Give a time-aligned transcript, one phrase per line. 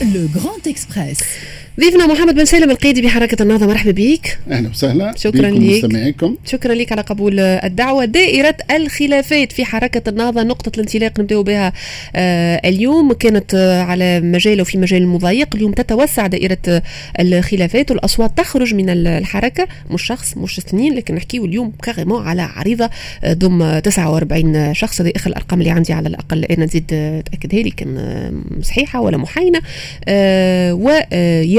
[0.00, 1.18] Le Grand Express.
[1.80, 5.84] ضيفنا محمد بن سالم القيدي بحركة النهضة مرحبا بك أهلا وسهلا شكرا بكم ليك.
[5.84, 6.36] مستمعيكم.
[6.46, 8.04] شكرا لك على قبول الدعوة.
[8.04, 11.72] دائرة الخلافات في حركة النهضة نقطة الانطلاق نبدأ بها
[12.16, 13.12] آه، اليوم.
[13.12, 15.54] كانت آه، على مجال وفي مجال مضيق.
[15.54, 16.82] اليوم تتوسع دائرة آه،
[17.20, 17.90] الخلافات.
[17.90, 19.68] والأصوات تخرج من ال- الحركة.
[19.90, 22.90] مش شخص مش اثنين لكن نحكيو اليوم كاريمون على عريضة
[23.24, 25.00] آه، ضم 49 شخص.
[25.00, 26.44] هذه آخر الأرقام اللي عندي على الأقل.
[26.44, 29.60] أنا نزيد آه، تأكدها لي كان صحيحة ولا محاينة.
[30.08, 30.74] آه،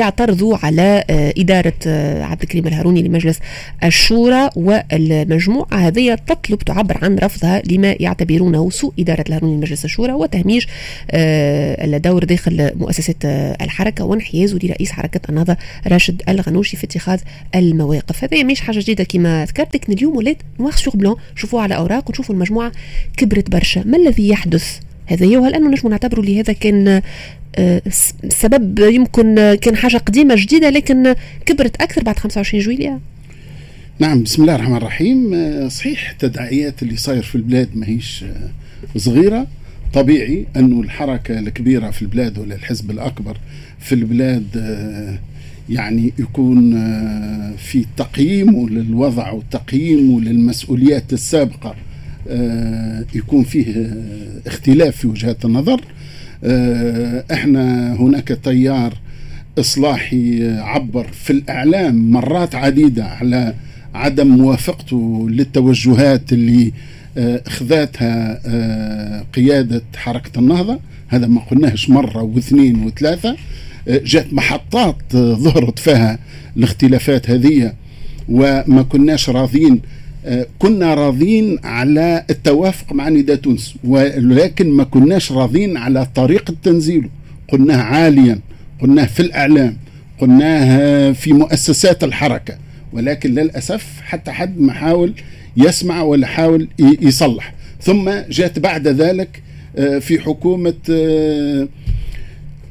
[0.10, 3.40] ويعترضوا على آه، إدارة آه، عبد الكريم الهاروني لمجلس
[3.84, 5.68] الشورى والمجموعة.
[5.74, 10.68] هذه تطلب تعبر عن رفضها لما يعتبرونه سوء إدارة الهاروني لمجلس الشورى وتهميش
[11.12, 13.16] آه، الدور داخل مؤسسة
[13.62, 17.20] الحركة وانحيازه لرئيس حركة النهضة راشد الغنوشي في اتخاذ
[17.56, 18.24] المواقف.
[18.24, 21.16] هذه مش حاجة جديدة كما ذكرت لكن اليوم ولات نواغ سور بلون
[21.54, 22.72] على أوراق ونشوفوا المجموعة
[23.18, 23.84] كبرت برشا.
[23.86, 25.38] ما الذي يحدث؟ هذا.
[25.38, 27.02] وهل أنه نجم نعتبره لهذا كان
[27.56, 31.16] آه، س- سبب يمكن آه، كان حاجة قديمة جديدة لكن
[31.46, 33.00] كبرت أكثر بعد 25 جويلية
[34.00, 35.34] نعم بسم الله الرحمن الرحيم.
[35.34, 39.48] آه، صحيح التداعيات اللي صاير في البلاد ماهيش آه، صغيرة.
[39.94, 43.38] طبيعي أنه الحركة الكبيرة في البلاد ولا الحزب الأكبر
[43.80, 45.20] في البلاد آه،
[45.70, 51.76] يعني يكون آه، في تقييمه للوضع وتقييمه للمسؤوليات السابقة آه،
[53.16, 55.82] يكون فيه آه، اختلاف في وجهات النظر.
[56.44, 58.94] آه، إحنا هناك تيار
[59.60, 63.54] اصلاحي عبر في الاعلام مرات عديدة على
[63.94, 66.72] عدم موافقته للتوجهات اللي
[67.18, 70.80] آه، اخذتها آه، قيادة حركة النهضة.
[71.08, 73.36] هذا ما قلناهش مرة واثنين وثلاثة.
[73.88, 76.20] آه، جات محطات آه، ظهرت فيها
[76.58, 77.74] الاختلافات هذه
[78.30, 79.80] وما كناش راضين آه،
[80.60, 87.10] كنا راضين على التوافق مع نداء تونس ولكن ما كناش راضين على طريقة تنزيله.
[87.52, 88.40] قلناه عاليا
[88.82, 89.78] قلناه في الإعلام
[90.20, 92.58] قلناه في مؤسسات الحركة
[92.94, 95.14] ولكن للأسف حتى حد ما حاول
[95.58, 97.54] يسمع ولا حاول يصلح.
[97.82, 99.42] ثم جاءت بعد ذلك
[99.78, 101.68] آه، في حكومة آه،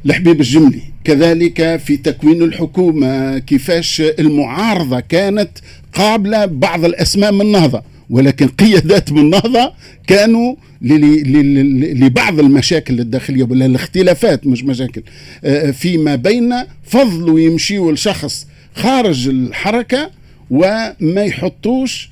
[0.07, 0.83] الحبيب الجملي.
[1.05, 5.51] كذلك في تكوين الحكومة كيفاش المعارضة كانت
[5.95, 9.73] قابلة بعض الأسماء من النهضة ولكن قيادات من النهضة
[10.07, 15.03] كانوا لبعض المشاكل الداخلية ولا الاختلافات مش مشاكل.
[15.45, 16.55] آه، فيما بين
[16.85, 20.11] فضلوا يمشيوا لشخص خارج الحركة
[20.51, 22.11] وما يحطوش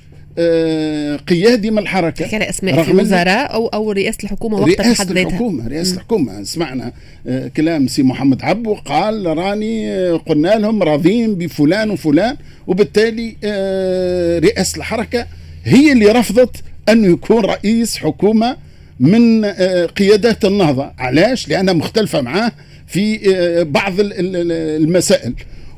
[1.27, 4.83] قيادي من الحركة؟ تحكي على أسماء في رغم إن- وزراء أو أو رئاسة الحكومة وقتها
[4.83, 6.43] رئاسة بحد ذاتها الحكومة رئاسة الحكومة.
[6.43, 6.91] سمعنا
[7.27, 12.37] آه، كلام سي محمد عبو قال راني آه، قلنا لهم راضين بفلان وفلان
[12.67, 15.25] وبالتالي آه، رئاسة الحركة
[15.63, 16.55] هي اللي رفضت
[16.89, 18.57] أنه يكون رئيس حكومة
[18.99, 19.45] من
[19.85, 20.91] قيادات النهضة.
[20.99, 22.51] علاش؟ لأنها مختلفة معاه
[22.87, 23.17] في
[23.63, 25.33] بعض ال- ال- ال- المسائل.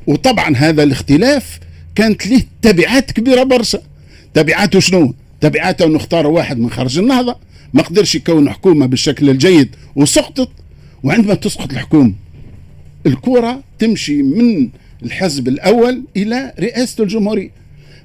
[0.07, 1.59] وطبعا هذا الاختلاف
[1.95, 3.79] كانت له تبعات كبيرة برشا.
[4.33, 7.35] تبعاته شنو؟ تبعاته انه اختار واحد من خارج النهضة.
[7.73, 10.49] ما قدرش يكون حكومة بالشكل الجيد وسقطت
[11.03, 12.13] وعندما تسقط الحكومة
[13.05, 14.69] الكرة تمشي من
[15.03, 17.51] الحزب الأول إلى رئاسة الجمهورية.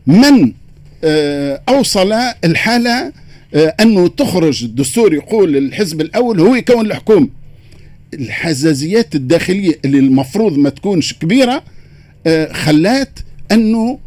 [0.07, 0.53] من
[1.05, 2.13] آه، أوصل
[2.45, 3.13] الحالة
[3.55, 7.29] آه، أنه تخرج الدستور يقول الحزب الأول هو يكون الحكومة.
[8.15, 11.63] الحزازيات الداخلية اللي المفروض ما تكونش كبيرة
[12.27, 13.19] آه، خلات
[13.53, 13.99] آه،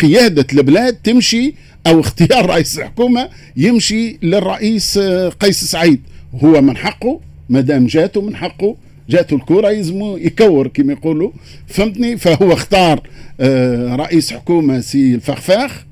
[0.00, 1.54] قيادة البلاد تمشي
[1.86, 6.00] أو اختيار رئيس الحكومة يمشي للرئيس آه، قيس سعيد؟
[6.44, 8.76] هو من حقه ما دام جاته من حقه
[9.08, 11.30] جاته الكرة يلزمه يكور كما يقولوا
[11.66, 13.08] فهمتني؟ فهو اختار
[13.40, 15.84] آه، رئيس حكومة سي الفخفاخ.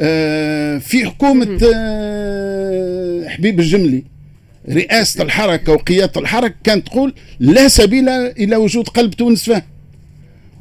[0.00, 4.02] آه، في حكومة آه، حبيب الجملي
[4.68, 9.64] رئاسة الحركة وقيادة الحركة كانت تقول لا سبيل إلى وجود قلب تونس فيه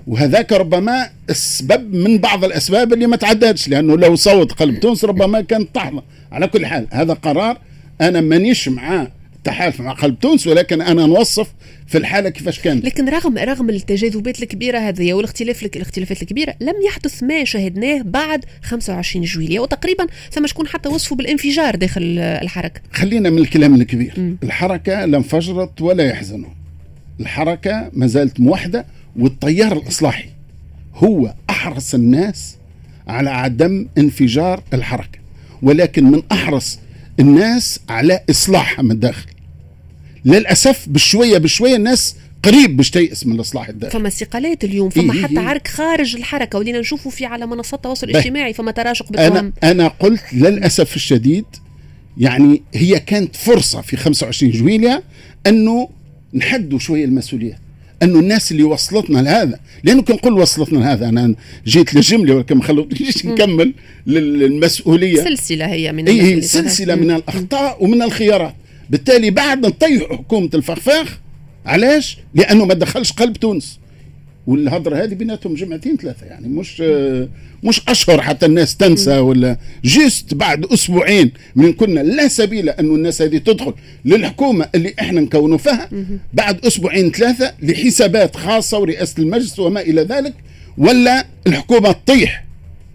[0.07, 5.41] وهذاك ربما السبب من بعض الأسباب اللي ما تعددش لأنه لو صوت قلب تونس ربما
[5.41, 6.01] كانت تحظى
[6.31, 7.57] على كل حال هذا قرار
[8.01, 9.11] أنا مانيش معاه
[9.43, 11.53] تحالف مع قلب تونس ولكن أنا نوصف
[11.87, 12.85] في الحالة كيفاش كانت.
[12.85, 19.25] لكن رغم رغم التجاذبات الكبيرة هذه والاختلاف الاختلافات الكبيرة لم يحدث ما شاهدناه بعد 25
[19.25, 22.81] جويلية وتقريبا ثم شكون حتى وصفوا بالانفجار داخل الحركة.
[22.93, 24.13] خلينا من الكلام الكبير.
[24.17, 24.37] مم.
[24.43, 26.49] الحركة لا انفجرت ولا يحزنوا
[27.19, 28.85] الحركة ما زالت موحدة
[29.20, 30.29] والتيار الإصلاحي
[30.96, 32.56] هو أحرص الناس
[33.08, 35.20] على عدم انفجار الحركة
[35.62, 36.79] ولكن من أحرص
[37.20, 39.28] الناس على إصلاحها من الداخل
[40.26, 45.20] للأسف بشوية بشوية الناس قريب باش تيأس من الإصلاح الداخلي فما استقالات اليوم فما إيه
[45.20, 45.46] إيه حتى إيه.
[45.47, 48.09] عرك خارج الحركة ولينا نشوفوا في على منصات التواصل.
[48.09, 51.46] الاجتماعي فما تراشق بالتهم أنا أنا قلت للأسف الشديد
[52.18, 55.03] يعني هي كانت فرصة في 25 جويليا
[55.47, 55.90] أنه
[56.34, 57.59] نحدوا شوية المسؤوليات
[58.03, 62.64] انه الناس اللي وصلتنا لهذا لأنه كان نقول وصلتنا لهذا أنا جيت للجمله ولكن ما
[62.64, 63.74] خلوتنيش نكمل
[64.08, 65.24] للمسؤولية.
[65.24, 68.56] سلسلة هي من اي سلسلة من الأخطاء ومن الخيارات.
[68.90, 71.20] بالتالي بعد نطيح حكومة الفخفاخ
[71.66, 73.80] علاش؟ لأنه ما دخلش قلب تونس.
[74.47, 76.84] والهضرة هذه بيناتهم جمعتين ثلاثة يعني مش
[77.64, 83.22] مش أشهر حتى الناس تنسى ولا جيست بعد أسبوعين من كنا لا سبيل انه الناس
[83.22, 83.74] هذه تدخل
[84.06, 85.90] للحكومة اللي إحنا نكونوا فيها
[86.34, 90.34] بعد أسبوعين ثلاثة لحسابات خاصة ورئاسة المجلس وما إلى ذلك
[90.78, 92.46] ولا الحكومة تطيح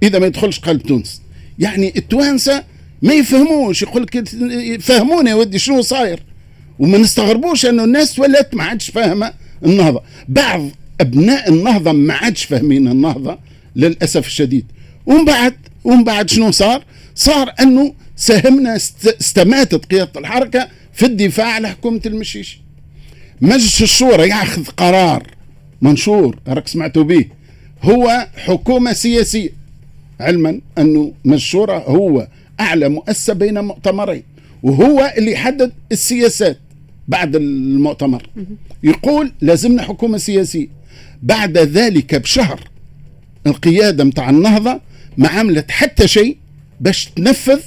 [0.03, 1.23] إذا ما يدخلش قلب تونس.
[1.59, 2.65] يعني التوانسة
[3.03, 4.29] ما يفهموش يقول لك
[4.81, 6.23] فهمونا يا ودي شنو صاير؟
[6.79, 9.33] وما نستغربوش أنه الناس ولات ما عادش فاهمة
[9.65, 10.03] النهضة.
[10.29, 10.69] بعض
[11.01, 13.39] أبناء النهضة ما عادش فاهمين النهضة
[13.77, 14.67] للأسف الشديد.
[15.07, 15.55] ومن بعد
[15.85, 18.77] ومن بعد شنو صار؟ صار أنه ساهمنا
[19.21, 22.61] استماتت قيادة الحركة في الدفاع على حكومة المشيشي.
[23.41, 25.27] مجلس الشورى ياخذ قرار
[25.83, 27.25] منشور راك سمعتوا به
[27.83, 29.49] هو حكومة سياسية.
[30.21, 32.29] علما أنه مجلس الشورى هو
[32.61, 34.23] أعلى مؤسسة بين مؤتمرين
[34.63, 36.59] وهو اللي يحدد السياسات
[37.09, 38.27] بعد المؤتمر.
[38.83, 40.80] يقول لازمنا حكومة سياسية.
[41.23, 42.61] بعد ذلك بشهر
[43.47, 44.81] القيادة متاع النهضة
[45.17, 46.37] ما عملت حتى شيء
[46.81, 47.61] باش تنفذ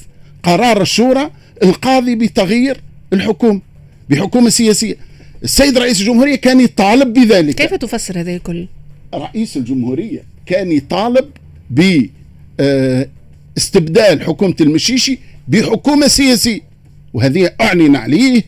[0.44, 1.32] قرار الشورى
[1.64, 2.82] القاضي بتغيير
[3.14, 3.62] الحكومة
[4.10, 4.96] بحكومة سياسية
[5.44, 8.68] السيد رئيس الجمهورية كان يطالب بذلك كيف تفسر هذا الكل؟
[9.14, 11.30] رئيس الجمهورية كان يطالب
[11.70, 12.06] ب
[12.60, 13.08] آه،
[13.58, 16.62] استبدال حكومة المشيشي بحكومة سياسية
[17.14, 18.44] وهذه أعلن عليه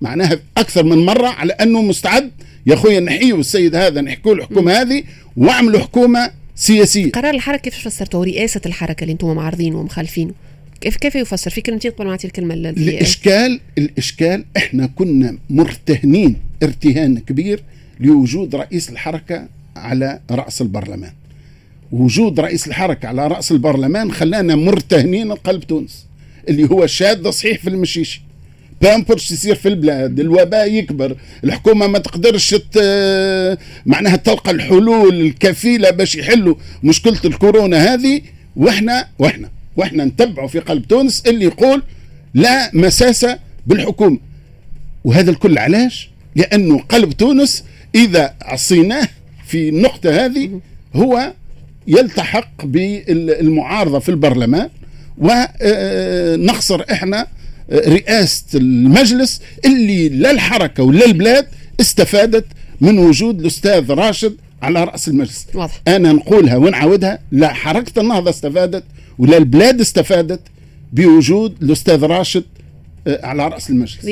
[0.00, 2.30] معناها أكثر من مرة على أنه مستعد
[2.66, 5.02] يا خويا نحيوا السيد هذا نحكوا له الحكومة هذه
[5.36, 7.10] واعملوا حكومة سياسية.
[7.10, 10.32] قرار الحركة كيف فسرته؟ رئاسه الحركة اللي أنتم معارضينه ومخالفينه
[10.80, 17.18] كيف كيف يفسر؟ في كلمتين قبل ما اعطي الكلمة الإشكال الإشكال إحنا كنا مرتهنين ارتهان
[17.18, 17.62] كبير
[18.00, 21.12] لوجود رئيس الحركة على رأس البرلمان.
[21.92, 26.06] وجود رئيس الحركة على رأس البرلمان خلانا مرتهنين قلب تونس
[26.48, 27.68] اللي هو شاذ صحيح في
[28.82, 32.54] بامبرش يصير في البلاد الوباء يكبر الحكومة ما تقدرش
[33.86, 38.20] معناها تلقى الحلول الكفيلة باش يحلوا مشكلة الكورونا هذه
[38.56, 41.82] وإحنا وإحنا وإحنا نتبعوا في قلب تونس اللي يقول
[42.34, 44.18] لا مساسة بالحكومة
[45.04, 47.64] وهذا الكل علاش لأنه قلب تونس
[47.94, 49.08] إذا عصيناه
[49.46, 50.60] في النقطة هذه
[50.94, 51.32] هو
[51.86, 54.68] يلتحق بالمعارضة في البرلمان
[55.18, 57.26] ونخسر إحنا
[57.72, 61.46] رئاسة المجلس اللي لا الحركة ولا البلاد
[61.80, 62.44] استفادت
[62.80, 65.80] من وجود الأستاذ راشد على رأس المجلس واضح.
[65.88, 68.84] أنا نقولها ونعاودها لا حركة النهضة استفادت
[69.18, 70.40] ولا البلاد استفادت
[70.92, 72.44] بوجود الأستاذ راشد
[73.06, 74.04] آه، على رأس المجلس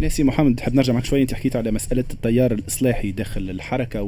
[0.00, 4.02] ناسي محمد حاب نرجع معك شوي انت حكيت على مسألة التيار الإصلاحي داخل الحركة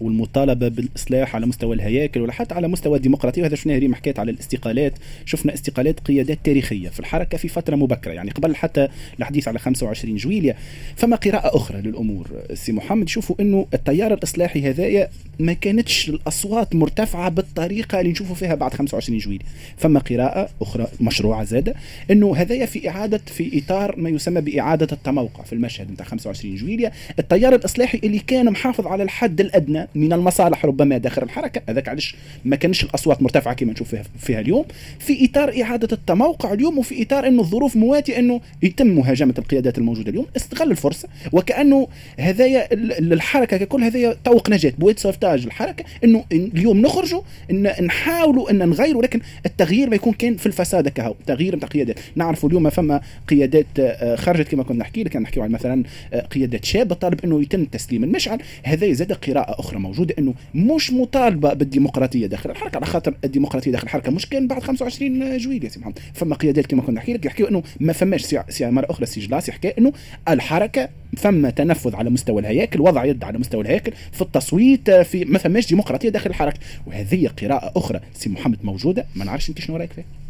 [0.00, 4.30] والمطالبة بالإصلاح على مستوى الهياكل ولا حتى على مستوى الديمقراطية وهذا شفناه ريم حكيت على
[4.30, 4.92] الاستقالات
[5.24, 8.88] شفنا استقالات قيادات تاريخية في الحركة في فترة مبكرة يعني قبل حتى
[9.18, 10.56] الحديث على 25 جويليا
[10.96, 15.08] فما قراءة أخرى للأمور سي محمد؟ شوفوا إنه التيار الإصلاحي هذايا
[15.38, 19.46] ما كانتش الأصوات مرتفعة بالطريقة اللي نشوفوا فيها بعد 25 جويليا
[19.76, 21.74] فما قراءة أخرى مشروعة زادة
[22.10, 26.54] إنه هذايا في إعادة في إطار ما يسمى بإعادة التموقع موقع في المشهد نتاع 25
[26.54, 31.88] جويليا التيار الإصلاحي اللي كان محافظ على الحد الأدنى من المصالح ربما داخل الحركة هذاك
[31.88, 34.64] علاش ما كانش الأصوات مرتفعة كما نشوف فيها, فيها اليوم
[34.98, 40.10] في إطار إعادة التموقع اليوم وفي إطار إنه الظروف مواتية إنه يتم مهاجمة القيادات الموجودة
[40.10, 42.68] اليوم استغل الفرصة وكأنه هذايا
[42.98, 49.02] الحركة ككل هذايا طوق نجاة بويت سوفتاج الحركة إنه اليوم نخرجوا ان نحاولوا إن نغيروا
[49.02, 51.98] لكن التغيير ما يكون كان في الفساد كهو تغيير نتاع قيادات.
[52.16, 56.20] نعرفوا اليوم فما قيادات آه، خرجت كما كنا نحكي لك كان نحكيو عن مثلا آه،
[56.20, 58.38] قيادة شابة طالب أنه يتم تسليم المشعل.
[58.62, 63.84] هذا زاد قراءة أخرى موجودة أنه مش مطالبة بالديمقراطية داخل الحركة على خاطر الديمقراطية داخل
[63.84, 65.98] الحركة مش كان بعد 25 جويل يا سي محمد.
[66.14, 69.48] فما قيادات كما كنا نحكي لك يحكيوا أنه ما فماش سي مرة أخرى سي جلاس
[69.48, 69.92] يحكي أنه
[70.28, 75.38] الحركة فما تنفذ على مستوى الهياكل وضع يد على مستوى الهياكل في التصويت في ما
[75.38, 76.58] فماش ديمقراطية داخل الحركة.
[76.86, 80.27] وهذه قراءة أخرى سي محمد موجودة ما نعرفش أنت شنو رأيك فيها.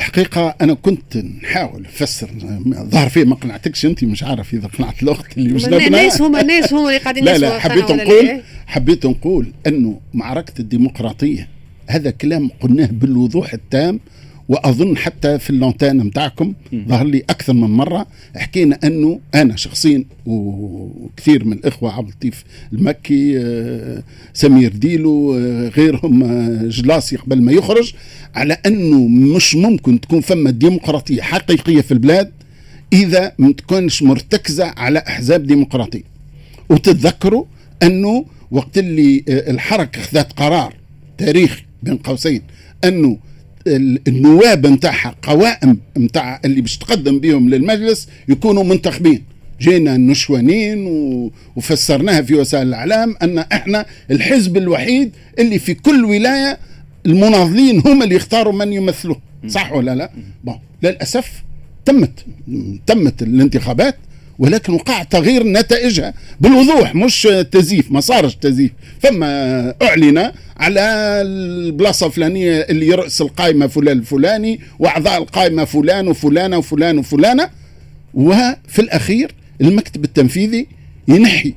[0.00, 2.30] الحقيقة أنا كنت نحاول نفسر
[2.72, 6.72] ظهر فيه ما قنعتكش أنت مش عارف إذا قنعت الأخت اللي مش الناس هما الناس
[6.72, 11.48] هما اللي قاعدين لا لا حبيت نقول حبيت نقول أنه معركة الديمقراطية
[11.86, 14.00] هذا كلام قلناه بالوضوح التام
[14.50, 21.44] وأظن حتى في اللونتان نتاعكم ظهر لي أكثر من مرة حكينا أنه أنا شخصيا وكثير
[21.44, 24.02] من الإخوة عبد اللطيف المكي آه،
[24.32, 27.92] سمير ديلو آه، غيرهم آه، جلاسي قبل ما يخرج
[28.34, 32.30] على أنه مش ممكن تكون فما ديمقراطيه حقيقية في البلاد
[32.92, 36.02] إذا ما تكونش مرتكزة على أحزاب ديمقراطية.
[36.70, 37.44] وتتذكروا
[37.82, 40.74] أنه وقت اللي الحركة خذت قرار
[41.18, 42.42] تاريخي بين قوسين
[42.84, 43.18] أنه
[43.66, 49.22] النواب نتاعها قوائم نتاع اللي باش تقدم بهم للمجلس يكونوا منتخبين.
[49.60, 50.86] جينا نشوانين
[51.56, 56.58] وفسرناها في وسائل الإعلام أن إحنا الحزب الوحيد اللي في كل ولاية
[57.06, 59.20] المناضلين هم اللي يختاروا من يمثلوه.
[59.48, 60.10] صح ولا لا؟
[60.44, 61.42] بون للأسف
[61.84, 62.24] تمت
[62.86, 63.96] تمت الانتخابات
[64.40, 68.70] ولكن وقع تغيير نتائجها بالوضوح مش تزييف ما صارش تزييف.
[69.00, 70.80] فما أعلن على
[71.22, 77.50] البلاصة الفلانية اللي يرأس القائمه فلان الفلاني وأعضاء القائمه فلان وفلانة وفلان وفلانة
[78.14, 80.66] وفي الأخير المكتب التنفيذي
[81.08, 81.54] ينحي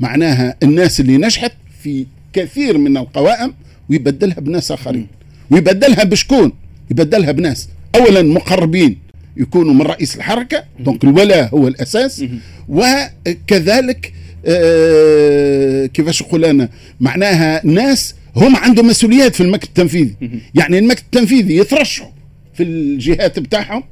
[0.00, 3.54] معناها الناس اللي نجحت في كثير من القوائم
[3.90, 5.06] ويبدلها بناس آخرين.
[5.50, 6.52] ويبدلها بشكون؟
[6.90, 7.68] يبدلها بناس.
[7.96, 8.98] اولا مقربين.
[9.36, 10.64] يكونوا من رئيس الحركة.
[10.80, 12.24] donc الولاء هو الأساس.
[12.68, 14.12] وكذلك
[14.46, 16.68] آه كيفاش نقول أنا
[17.00, 20.14] معناها ناس هم عندهم مسؤوليات في المكتب التنفيذي.
[20.54, 22.10] يعني المكتب التنفيذي يترشحوا
[22.54, 23.82] في الجهات بتاعهم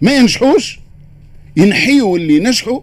[0.00, 0.78] ما ينجحوش
[1.56, 2.80] ينحيوا اللي نجحوا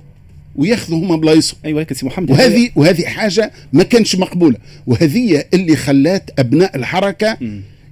[0.55, 1.60] وياخذوا هما بلايصهم.
[1.65, 2.31] أيوه لكن سي محمد.
[2.31, 4.57] وهذه وهذه حاجة ما كانش مقبولة.
[4.88, 7.38] وهذه اللي خلات أبناء الحركة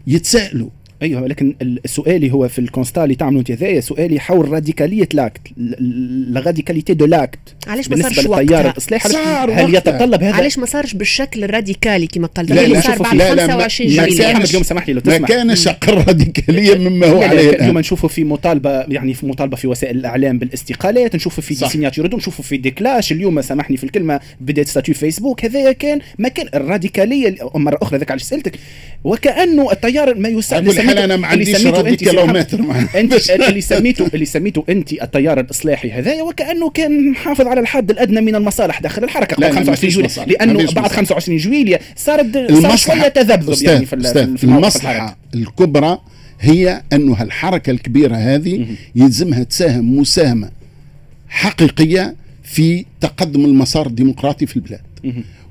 [0.07, 0.69] يتساءلوا.
[1.03, 1.55] أيوه ولكن
[1.86, 7.05] سؤالي هو في الكونستا اللي تعملوا أنت هذايا سؤالي حول راديكاليه لاكت لا راديكاليتي دو
[7.05, 9.10] لاكت علاش ما صارش للتيار الاصلاحي
[9.53, 13.36] هل يتطلب هذا؟ علاش ما صارش بالشكل الراديكالي كما قال لا لا صار بعد لا
[13.36, 17.22] لا 25 جويلية محمد اليوم سامح لي لو تسمح ما كانش أقل راديكاليه مما هو
[17.22, 17.62] عليه الآن.
[17.62, 22.43] اليوم نشوفوا في مطالبة يعني في مطالبة في وسائل الإعلام بالاستقالات نشوفوا في سيناتور نشوفوا
[22.43, 27.77] في ديكلاش اليوم سامحني في الكلمة بدأت ستاتيو فيسبوك هذايا كان ما كان الراديكالية مرة
[27.81, 28.60] أخرى ذاك علاش سألتك.
[29.03, 32.62] وكأنه التيار ما يسمى أنا ما عنديش رادي كيلومتر
[32.95, 38.21] أنت اللي سميته اللي سميته أنت التيار الإصلاحي هذايا وكأنه كان محافظ على الحد الأدنى
[38.21, 39.35] من المصالح داخل الحركة.
[39.35, 43.85] قبل 25 جويلية لأنه بعد 25 جويلية صارت المصلحه تذبذب يعني
[44.38, 46.00] في المصلحة الكبرى
[46.39, 50.50] هي انه الحركة الكبيرة هذه يلزمها تساهم مساهمة
[51.29, 54.81] حقيقية في تقدم المسار الديمقراطي في البلاد.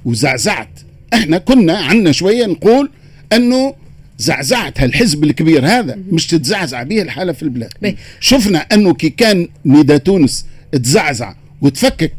[0.04, 0.68] وزعزعت.
[1.14, 2.90] إحنا كنا عندنا شوية نقول
[3.32, 3.74] أنه
[4.18, 7.72] زعزعت هالحزب الكبير هذا مش تتزعزع به الحالة في البلاد.
[7.82, 7.96] Bon.
[8.20, 12.12] شفنا أنه كي كان ندى تونس تزعزع وتفكك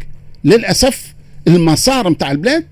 [0.43, 1.13] للأسف
[1.47, 2.65] المسار متاع البلاد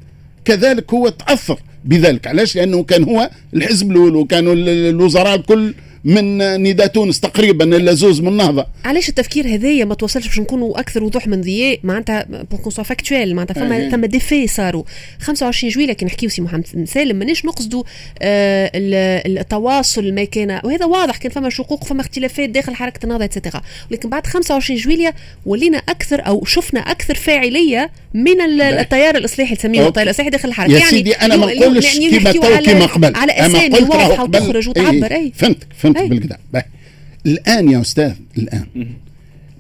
[0.45, 2.27] كذلك هو تأثر بذلك.
[2.27, 8.21] علاش؟ لأنه كان هو الحزب الأول وكانوا الوزراء الكل من نداء تونس تقريبا إلا زوز
[8.21, 12.59] من النهضه علاش التفكير هذايا ما توصلش باش نكونوا أكثر وضوح من ضياء؟ معناتها بور
[12.59, 14.83] كون فاكتويل معناتها فما ثم ديفي صاروا.
[15.19, 17.83] 25 جويليه كي نحكيو سي محمد سالم مانيش نقصدوا
[18.21, 18.71] آه
[19.25, 24.09] التواصل ما كان وهذا واضح كان فما شقوق فما اختلافات داخل حركة النهضة اتسيتيرا ولكن
[24.09, 25.15] بعد 25 جويليه
[25.45, 30.71] ولينا أكثر أو شفنا أكثر فاعلية من التيار الإصلاحي تسميه التيار الإصلاحي داخل الحركة.
[30.71, 33.15] يا يعني سيدي أنا ما نقولش كما تو كما قبل.
[33.15, 35.31] على أسامي واضحة وتخرج وتعبر أي.
[35.35, 35.90] فهمتك فهمت.
[35.93, 36.37] بالكدا
[37.25, 38.65] الآن يا أستاذ الآن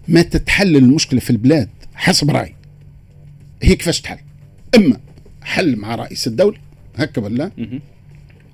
[0.07, 2.55] ما تتحل المشكلة في البلاد حسب رايي
[3.63, 4.17] هي كيفاش تحل؟
[4.75, 4.97] إما
[5.41, 6.57] حل مع رئيس الدولة
[6.97, 7.51] هكا ولا؟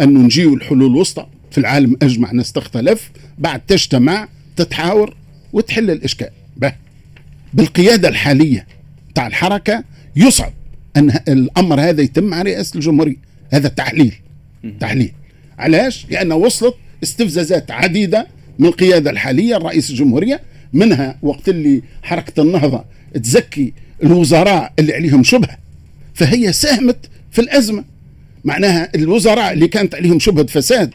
[0.02, 5.16] انه نجيو الحلول الوسطى في العالم أجمع ناس تختلف بعد تجتمع تتحاور
[5.54, 6.30] وتحل الإشكال.
[6.58, 6.74] به
[7.54, 8.68] بالقيادة الحالية
[9.16, 9.84] تاع الحركة
[10.16, 10.54] يصعب
[10.98, 13.18] أن الأمر هذا يتم مع رئاسة الجمهورية.
[13.52, 14.16] هذا تحليل.
[14.80, 15.12] تحليل.
[15.60, 18.28] علاش؟ لأنه وصلت استفزازات عديدة
[18.60, 20.42] من القيادة الحالية رئيس الجمهورية
[20.74, 22.84] منها وقت اللي حركة النهضة
[23.24, 23.74] تزكي
[24.04, 25.58] الوزراء اللي عليهم شبهة
[26.14, 26.98] فهي ساهمت
[27.32, 27.84] في الأزمة.
[28.44, 30.94] معناها الوزراء اللي كانت عليهم شبهة فساد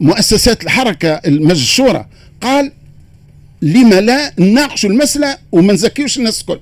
[0.00, 2.06] مؤسسات الحركة المجلس الشورى
[2.40, 2.72] قال
[3.62, 6.60] لما لا نناقشوا المسألة وما نزكيوش الناس الكل.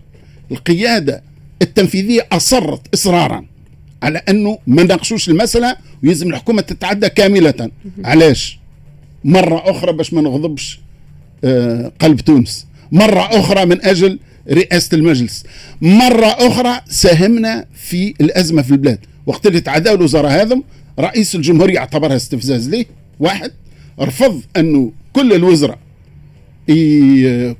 [0.50, 1.22] القيادة
[1.62, 3.46] التنفيذية أصرت إصرارا.
[4.02, 7.70] على أنه ما ناقشوش المسألة ويلزم الحكومة تتعدى كاملة.
[8.04, 8.58] علاش؟
[9.24, 10.80] مرة أخرى باش ما نغضبش
[11.44, 12.66] آه، قلب تونس.
[12.92, 14.18] مرة أخرى من أجل
[14.50, 15.44] رئاسة المجلس.
[15.82, 18.98] مرة أخرى ساهمنا في الأزمة في البلاد.
[19.26, 20.62] وقت اللي تعداوا الوزراء هذم
[20.98, 22.86] رئيس الجمهورية اعتبرها استفزاز ليه؟
[23.20, 23.50] واحد
[24.00, 25.78] رفض أنه كل الوزراء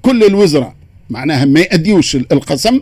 [0.02, 0.74] كل الوزراء
[1.10, 2.80] معناها ما يأديوش القسم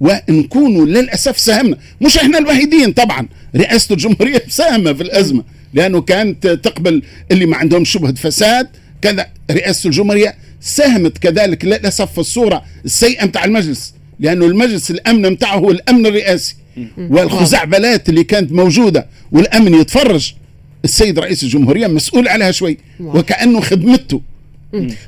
[0.00, 3.28] ونكونوا للاسف ساهمنا مش إحنا الوحيدين طبعا.
[3.56, 5.44] رئاسة الجمهورية مساهمه في الأزمة.
[5.74, 8.68] لأنه كانت تقبل اللي ما عندهم شبهة فساد.
[9.02, 13.94] كذا رئاسة الجمهورية ساهمت كذلك للأسف في الصورة السيئة نتاع المجلس.
[14.20, 16.56] لأنه المجلس الأمن نتاعه هو الأمن الرئاسي.
[16.98, 20.32] والخزعبلات اللي كانت موجودة والأمن يتفرج.
[20.84, 22.78] السيد رئيس الجمهورية مسؤول عليها شوي.
[23.00, 24.20] وكأنه خدمته.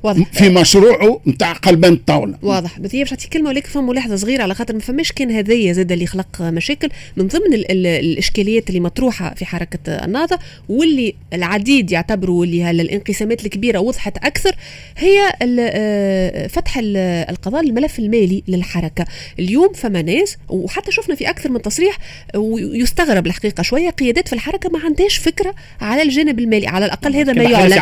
[0.03, 0.33] واضح.
[0.33, 2.81] في مشروعه نتاع قلبان الطاوله واضح.
[2.81, 5.73] بس هي باش نعطيك كلمة ولكن فما ملاحظة صغيرة على خاطر ما فماش كان هذايا
[5.73, 6.89] زاد اللي خلق مشاكل.
[7.17, 10.39] من ضمن ال ال الإشكاليات اللي مطروحة في حركة النهضة
[10.69, 14.55] واللي العديد يعتبروا اللي الانقسامات الكبيرة وضحت أكثر
[14.97, 19.05] هي ال فتح ال القضاء للملف المالي للحركة.
[19.39, 21.99] اليوم فما ناس وحتى شفنا في أكثر من تصريح
[22.37, 27.33] ويستغرب الحقيقة شوية قيادات في الحركة ما عندهاش فكرة على الجانب المالي على الأقل هذا
[27.33, 27.73] ما يعلن.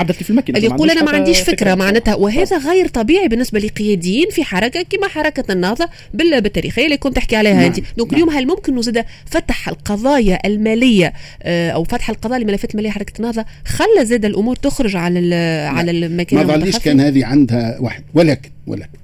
[0.57, 1.70] اللي يقول أنا ما عنديش فكرة.
[1.75, 7.37] معناتها وهذا غير طبيعي بالنسبة لقياديين في حركة كما حركة النهضة بالتاريخيه اللي كنت تحكي
[7.37, 7.81] عليها أنت.
[7.99, 11.13] دونك اليوم هل ممكن انه زاد فتح القضايا المالية
[11.43, 15.35] آه، أو فتح القضايا لملفات الماليه حركة النهضة؟ خلى زاد الأمور تخرج على
[15.75, 18.05] على المكان ما ظليش كان هذه عندها واحد.
[18.15, 18.99] ولكن ولكن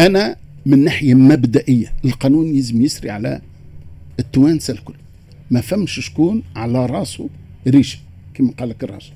[0.00, 3.40] أنا من ناحية مبدئية القانون يلزم يسري على
[4.18, 4.94] التوانسة الكل.
[5.50, 7.28] ما فهمش شكون على راسه
[7.68, 7.98] ريشة
[8.34, 9.10] كما قال لك الراجل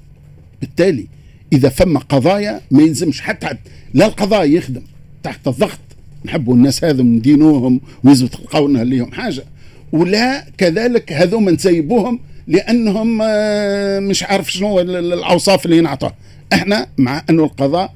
[0.61, 1.07] بالتالي
[1.53, 3.49] إذا فما قضايا ما يلزمش حتى,
[3.95, 4.83] لا القضاء يخدم
[5.23, 5.79] تحت الضغط.
[6.25, 9.45] نحبوا الناس هذو ندينوهم ويزبط تلقاونا ليهم حاجة.
[9.93, 16.15] ولا كذلك هذوما نسيبوهم لأنهم آه، مش عارف شنو الأوصاف اللي ينعطوها.
[16.53, 17.95] إحنا مع أنه القضاء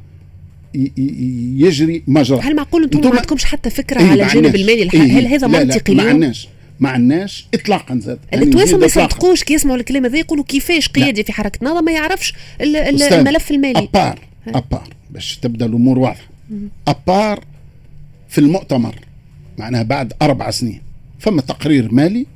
[1.57, 2.41] يجري مجرى.
[2.41, 5.95] هل معقول أنتم ما عندكمش حتى فكرة إيه على الجانب المالي؟ إيه هل هذا منطقي
[5.95, 6.49] لا لا ما عندناش
[6.83, 8.19] ما عندناش اطلاقا زاد.
[8.35, 12.35] التوانسه ما يصدقوش كي يسمعوا الكلام هذا يقولوا كيفاش قيادي في حركة نهضه ما يعرفش
[12.61, 13.79] الملف المالي.
[13.79, 16.29] أبار أبار باش تبدأ الأمور واضحة.
[16.89, 17.45] أبار
[18.29, 18.95] في المؤتمر
[19.59, 20.83] معناها بعد أربع سنين
[21.19, 22.27] فما تقرير مالي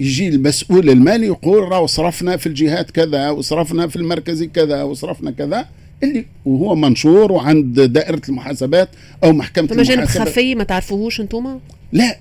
[0.00, 5.68] يجي المسؤول المالي يقول راهو صرفنا في الجهات كذا وصرفنا في المركزي كذا وصرفنا كذا
[6.02, 8.88] اللي وهو منشور وعند دائرة المحاسبات
[9.24, 11.60] أو محكمة المحاسبات جانب خفي ما تعرفوهوش أنتم؟
[11.92, 12.18] لا.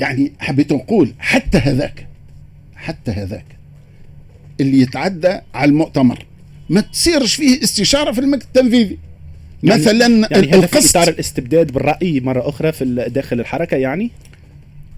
[0.00, 2.06] يعني حبيت نقول حتى هذاك
[2.76, 3.44] حتى هذاك
[4.60, 6.26] اللي يتعدى على المؤتمر.
[6.70, 8.98] ما تصيرش فيه استشارة في المكتب التنفيذي.
[9.62, 14.10] يعني مثلا يعني هذا في إطار الاستبداد بالرأي مرة أخرى في داخل الحركة يعني؟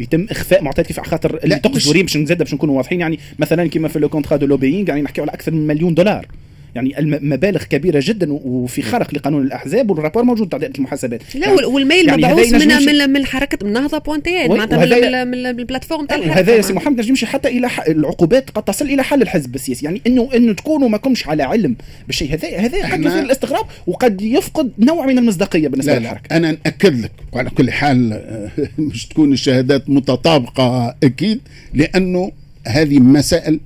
[0.01, 3.89] يتم إخفاء معطيات كيف خاطر اللي تقصد باش نزيد باش نكونوا واضحين يعني؟ مثلا كما
[3.89, 6.27] في le contrat de lobbying يعني نحكيو على أكثر من مليون دولار.
[6.75, 11.23] يعني المبالغ كبيرة جدا وفي خرق لقانون الأحزاب وال rapport موجود تاع دائره المحاسبات.
[11.35, 15.52] لا يعني وال mail يعني مبعوث من من من حركه النهضه pointé معناتها من ال
[15.52, 19.03] plateforme تاع الحركة وهذا يا سي محمد نجم يمشي حتى إلى العقوبات قد تصل إلى
[19.03, 19.85] حل الحزب السياسي.
[19.85, 22.35] يعني انه إنه تكونوا ما كنش على علم بالشيء.
[22.35, 26.37] هذا هذا قد يثير الاستغراب وقد يفقد نوع من المصداقية بالنسبة للحركة.
[26.37, 28.23] أنا ناكد لك وعلى كل حال
[28.79, 31.41] مش تكون الشهادات متطابقة أكيد
[31.75, 32.33] لأنه
[32.67, 33.61] هذه مسائل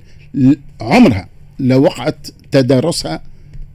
[0.81, 3.21] عمرها لو وقعت تدارسها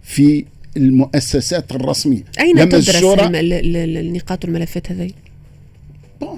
[0.02, 0.44] في
[0.76, 2.24] المؤسسات الرسمية.
[2.40, 5.10] أين تدرس النقاط والملفات هذه؟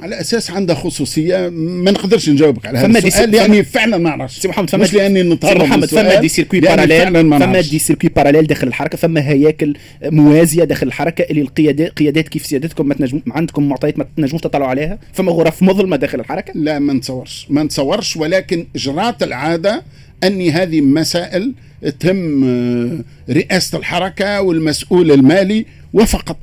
[0.03, 4.49] على أساس عندها خصوصية ما نقدرش نجاوبك على هذا السؤال لأني فعلا ما نعرفش سي
[4.49, 8.99] محمد مش لأني نتهرب محمد فما دي سيركوي باراليل فما دي سيركوي باراليل داخل الحركة
[8.99, 14.07] فما هياكل موازية داخل الحركة اللي القيادات قيادات كيف سيادتكم ما تنجم عندكم معطيات ما
[14.17, 17.47] تنجموش تطلعوا عليها؟ فما غرف مظلمة داخل الحركة؟ لا ما نتصورش.
[17.51, 19.83] ما نتصورش ولكن اجرات العادة
[20.27, 21.53] أني هذه مسائل
[22.01, 26.37] تهم آه، رئاسة الحركة والمسؤول المالي وفقط.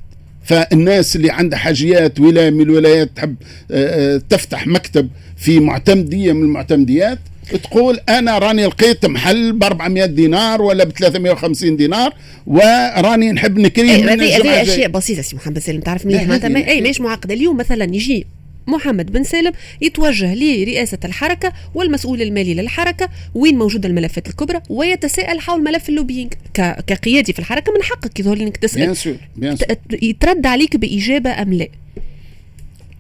[0.44, 3.36] فالناس اللي عندها حاجيات ولاية من الولايات تحب
[3.72, 7.20] آه، آه، تفتح مكتب في معتمدية من المعتمديات
[7.64, 12.14] تقول أنا راني لقيت محل ب 400 دينار ولا ب 350 دينار
[12.48, 17.02] وراني نحب نكريه هذه هذه أشياء بسيطة سي محمد سالم تعرف مليح معناتها اي مش
[17.02, 18.26] معقدة؟ اليوم مثلا يجي
[18.68, 25.64] محمد بن سالم يتوجه لرئاسة الحركة والمسؤول المالي للحركة وين موجودة الملفات الكبرى ويتساءل حول
[25.64, 26.34] ملف ال lobbying
[26.88, 28.82] كقيادي في الحركة من حقك يظهر إنك تسأل.
[28.82, 29.68] bien sûr bien sûr.
[30.02, 31.68] يترد عليك بإجابة أم لا.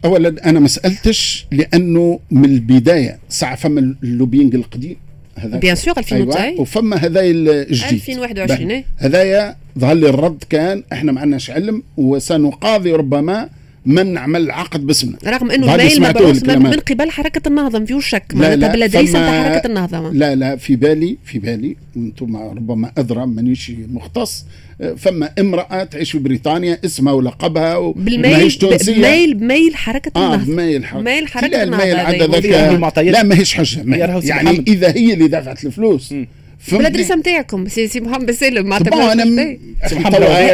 [0.05, 4.97] اولا أنا ما سألتش لأنه من البداية ساعه فما ال lobbying القديم.
[5.35, 6.61] هذا bien sûr 2009 أيوة.
[6.61, 7.93] وفما هذايا الجديد.
[7.93, 13.49] 2021 هذايا ظهر لي الرد كان إحنا ما عندناش علم وسنقاضي ربما
[13.85, 15.17] من عمل عقد باسمنا.
[15.25, 18.23] رغم إنه ال mail مبعوث من, من قبل حركة النهضة ما فيهوش شك.
[18.33, 23.25] معناتها بال adresse نتاع حركة النهضة لا لا في بالي في بالي أنتم ربما أدرى
[23.25, 24.45] مانيش مختص.
[24.97, 30.51] فما امرأة تعيش في بريطانيا اسمها ولقبها بال mail بميل بميل حركة آه النهضة.
[30.51, 31.03] بميل حركة.
[31.03, 33.83] ميل حركة النهضة ال mail ذاك لا ماهيش حجة.
[34.23, 36.13] يعني إذا هي اللي دفعت الفلوس.
[36.71, 39.57] بال adresse نتاعكم سي سي محمد سالم معناتها أنا م...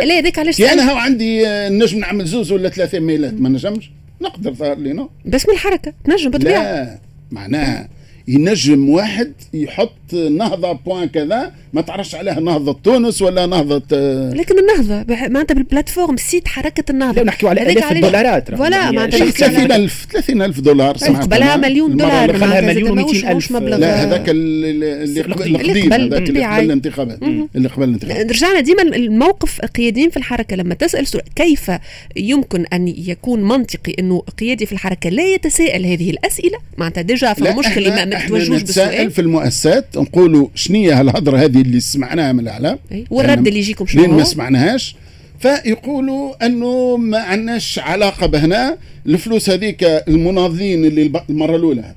[0.06, 3.50] لا هذيك علاش أنا هو عندي آه، نجم نعمل زوز ولا ثلاثة mail ات ما
[3.50, 3.91] نجمش.
[4.22, 5.10] نقدر ظهر لي non.
[5.26, 7.00] باسم الحركة تنجم بالطبيعه لا
[7.32, 7.89] معناها
[8.28, 14.56] ينجم واحد يحط نهضة point كذا ما تعرفش عليها نهضة تونس ولا نهضة آه، لكن
[14.60, 17.24] النهضة بح- معناتها بال plateforme site حركة النهضة.
[17.24, 18.56] نحكيو على الاف الدولارات.
[18.56, 21.24] voilà يعني معناتها شيء نحكي على- 30000 30000 دولار سمعت.
[21.24, 21.56] قبلها.
[21.58, 22.38] مليون دولار.
[22.38, 23.52] معناتها مليون زاد ماهوش- و200 ماهوش ألف.
[23.52, 24.70] مبلغ؟ لا هذاك اللي
[25.04, 26.58] اللي قبل اللي قبل هذاك اللي بالطبيعة.
[26.58, 27.20] قبل الانتخابات.
[27.56, 28.32] اللي قبل الانتخابات.
[28.32, 30.56] رجعنا ديما الموقف قياديين في الحركة.
[30.56, 31.72] لما تسأل سؤال كيف
[32.16, 38.06] يمكن أن يكون منطقي إنه قيادي في الحركة لا يتساءل هذه الأسئلة؟ معناتها ديجا مشكلة
[38.06, 39.12] ما, توجهوش نتساءل بالسؤال.
[39.12, 43.06] في المؤسسات نقولوا شنية هالهضرة هذه اللي سمعناها من الأعلام أي.
[43.10, 44.95] والرد اللي يجيكم شنو ما؟ سمعناهاش
[45.39, 51.95] فيقولوا أنه ما عندناش علاقة بهنا الفلوس هذيك المناضلين اللي الب- المرة الأولى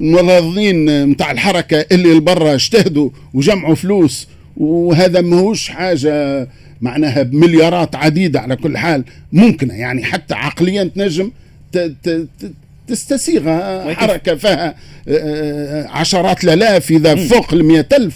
[0.00, 6.48] المناضلين نتاع الحركة اللي لبرا اجتهدوا وجمعوا فلوس وهذا ماهوش حاجة
[6.80, 11.30] معناها بمليارات عديدة على كل حال ممكنة يعني حتى عقليا تنجم
[11.72, 12.52] ت- ت- ت-
[12.88, 14.74] تستسيغها؟ حركة فيها
[15.08, 18.14] آه، عشرات الآلاف إذا فوق المئة ألف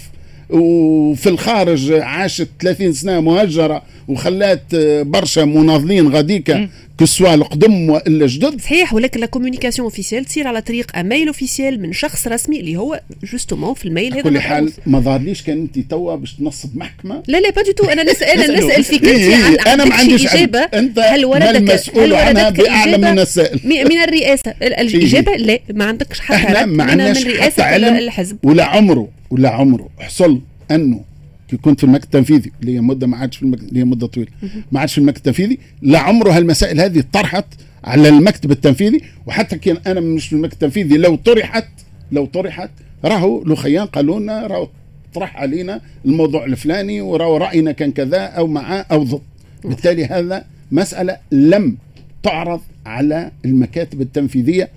[0.49, 8.61] وفي الخارج عاشت 30 سنة مهجرة وخلات آه، برشا مناضلين غاديكا كسوا القدم وإلا جدد.
[8.61, 13.01] صحيح ولكن لا كوميونيكاسيون اوفيسيال تصير على طريق email officiel من شخص رسمي اللي هو
[13.31, 14.21] justement في ال mail هذا.
[14.21, 14.71] كل حال.
[14.85, 18.27] ما ظهرليش كان أنت توا باش تنصب محكمة؟ لا لا pas du tout أنا نسال
[18.27, 18.59] أنا.
[18.59, 20.27] نسأل فيك إيه انت إيه أنا ما عنديش.
[20.35, 23.59] إجابة؟ أنت هل وردك المسؤول هل عنها إجابة؟ من السائل.
[23.65, 24.51] من الرئاسة.
[24.61, 28.37] ال- الإجابة لا ما عندكش حتى إحنا ما من- عندناش حتى علم الحزب.
[28.43, 29.07] ولا عمره.
[29.33, 30.41] ولا عمره حصل
[30.71, 31.01] أنه
[31.47, 34.07] كي كنت في المكتب التنفيذي اللي هي مدة ما عادش في المكتب اللي هي مدة
[34.07, 34.31] طويلة.
[34.71, 35.59] ما عادش في المكتب التنفيذي.
[35.81, 37.45] لا عمره هالمسائل هذه طرحت
[37.83, 39.01] على المكتب التنفيذي.
[39.25, 41.67] وحتى كان أنا مش في المكتب التنفيذي لو طرحت
[42.11, 42.69] لو طرحت
[43.05, 44.67] راهو لخيان قالوا لنا راهو
[45.13, 49.21] طرح علينا الموضوع الفلاني وراهو رأينا كان كذا أو معاه أو ضد.
[49.63, 51.77] بالتالي هذا مسألة لم
[52.23, 54.69] تعرض على المكاتب التنفيذية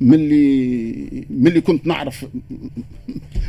[0.00, 2.24] من اللي من اللي كنت نعرف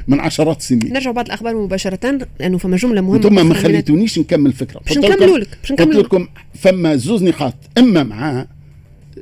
[0.07, 4.45] من عشرات السنين نرجع بعض الأخبار مباشرة لأنه فما جملة مهمة أنتم ما خليتونيش نكمل
[4.49, 4.79] الفكرة.
[4.79, 6.05] باش نكملوا لك باش نكملوا لك.
[6.05, 8.45] لكم فما زوز نقاط إما مع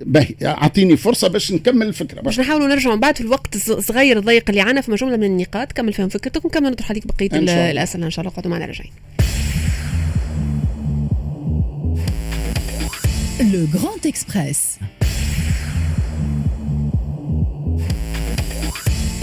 [0.05, 2.21] باهي أعطيني فرصة باش نكمل الفكرة.
[2.21, 5.23] باش نحاولوا نرجعوا من بعد في الوقت الص- الصغير الضيق اللي عنا فما جملة من
[5.23, 7.65] النقاط كمل فيهم فكرتك ونكمل نطرح عليك بقية إن شاء الله.
[7.65, 8.35] ال- الأسئلة إن شاء الله.
[8.35, 8.91] قعدوا معنا راجعين.
[13.53, 14.59] Le Grand Express.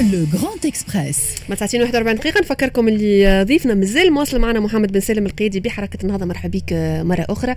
[0.02, 1.16] Le Grand Express.
[1.50, 2.40] ما ساعتين 41 دقيقة.
[2.40, 6.26] نفكركم اللي ضيفنا مازال مواصل معنا محمد بن سالم القيادي بحركة النهضة.
[6.26, 6.72] مرحبا بك
[7.06, 7.54] مرة أخرى.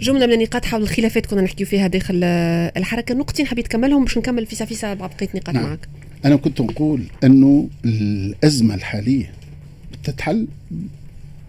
[0.00, 2.24] جملة من النقاط حول الخلافات كنا نحكيو فيها داخل
[2.76, 3.14] الحركة.
[3.14, 5.64] نقطتين حبيت تكملهم باش نكمل فيسا فيسا بعض بقية نقاط نعم.
[5.64, 5.88] معك.
[6.24, 9.32] أنا كنت نقول أنه الأزمة الحالية
[10.04, 10.48] تتحل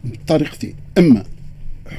[0.04, 1.24] بطريقتين أما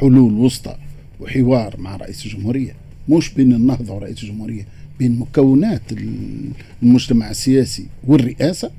[0.00, 0.76] حلول وسطى
[1.20, 2.74] وحوار مع رئيس الجمهورية
[3.08, 4.66] مش بين النهضة ورئيس الجمهورية.
[4.98, 5.82] بين مكونات
[6.82, 8.70] المجتمع السياسي والرئاسة.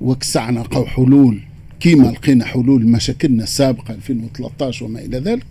[0.00, 1.40] وكسعنا نلقاو حلول
[1.80, 5.42] كيما لقينا حلول مشاكلنا السابقة 2013 وما إلى ذلك.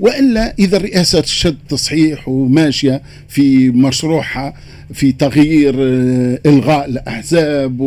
[0.00, 4.54] وإلا إذا الرئاسة تشد تصحيح وماشية في مشروعها
[4.92, 7.80] في تغيير آه، إلغاء الأحزاب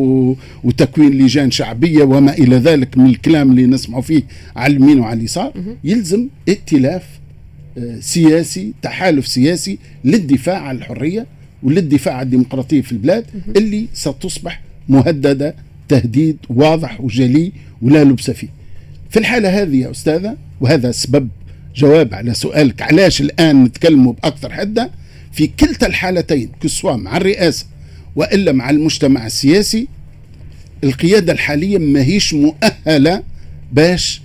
[0.64, 4.24] وتكوين لجان شعبية وما إلى ذلك من الكلام اللي نسمعه فيه
[4.56, 5.54] على اليمين وعلى اليسار.
[5.84, 7.04] يلزم ائتلاف
[8.00, 11.26] سياسي تحالف سياسي للدفاع عن الحرية
[11.64, 13.26] وللدفاع عن الديمقراطية في البلاد
[13.58, 15.56] اللي ستصبح مهددة
[15.88, 18.48] تهديد واضح وجلي ولا لبس فيه.
[19.10, 21.30] في الحالة هذه يا أستاذة وهذا سبب
[21.76, 24.92] جواب على سؤالك علاش الآن نتكلموا بأكثر حدة
[25.32, 27.66] في كلتا الحالتين كسوا مع الرئاسة
[28.16, 29.88] وإلا مع المجتمع السياسي
[30.84, 33.24] القيادة الحالية ماهيش مؤهلة
[33.72, 34.22] باش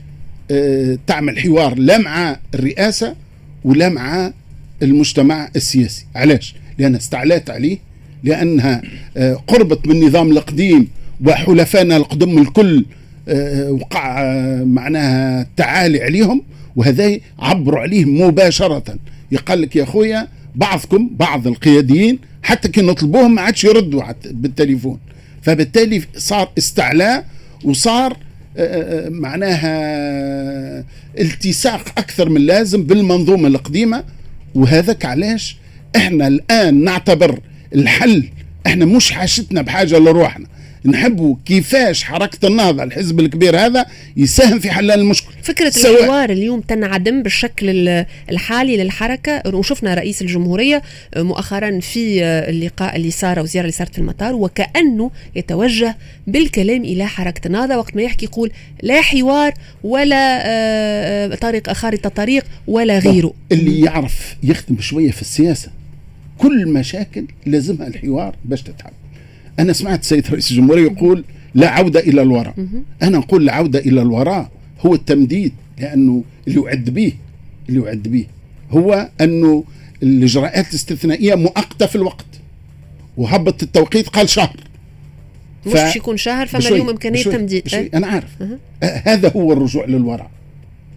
[0.51, 3.15] آه، تعمل حوار لا مع الرئاسة
[3.65, 4.33] ولا مع
[4.83, 6.07] المجتمع السياسي.
[6.15, 7.79] علاش؟ لانها استعلات عليه
[8.25, 8.83] لأنها
[9.17, 10.89] آه، قربت من النظام القديم
[11.27, 12.85] وحلفائنا القدم الكل
[13.29, 16.43] آه، وقع آه، معناها تعالي عليهم
[16.77, 18.99] وهذا عبروا عليه مباشرة.
[19.33, 24.99] يقال لك يا خويا بعضكم بعض القياديين حتى كي نطلبوهم ما عادش يردوا بالتليفون
[25.43, 27.27] فبالتالي صار استعلاء
[27.65, 28.17] وصار
[29.11, 30.85] معناها
[31.19, 34.05] التصاق أكثر من اللازم بالمنظومة القديمة.
[34.55, 35.57] وهذاك علاش
[35.97, 37.41] إحنا الآن نعتبر
[37.75, 38.29] الحل
[38.67, 40.47] إحنا مش حاجتنا بحاجة لروحنا.
[40.85, 43.87] نحبوا كيفاش حركة النهضة الحزب الكبير هذا
[44.17, 45.29] يساهم في حل المشكل.
[45.43, 49.43] فكرة سواء- الحوار اليوم تنعدم بالشكل ال- الحالي للحركة.
[49.47, 50.83] وشفنا رئيس الجمهورية
[51.17, 57.47] مؤخرا في اللقاء اللي صار وزيارة اللي صارت في المطار وكأنه يتوجه بالكلام إلى حركة
[57.47, 57.77] النهضة.
[57.77, 58.51] وقت ما يحكي يقول
[58.83, 63.33] لا حوار ولا آه، آه، طريق خارطة طريق ولا غيره.
[63.53, 65.71] اللي يعرف يخدم شوية في السياسة
[66.39, 68.91] كل مشاكل لازمها الحوار باش تتحل.
[69.59, 72.55] أنا سمعت السيد رئيس الجمهورية يقول لا عودة إلى الوراء.
[73.03, 74.51] أنا نقول لا عودة إلى الوراء
[74.87, 77.13] هو التمديد لأنه اللي يعد به
[77.69, 78.27] اللي يعد به
[78.71, 79.65] هو انه
[80.03, 82.27] الإجراءات الاستثنائية مؤقتة في الوقت.
[83.17, 84.57] وهبط التوقيت قال شهر.
[85.67, 87.81] مش ف- يكون شهر فما بشوي- اليوم إمكانية بشوي- تمديد؟ بشوي.
[87.81, 88.29] أه؟ أنا عارف.
[88.83, 90.31] آه، هذا هو الرجوع للوراء.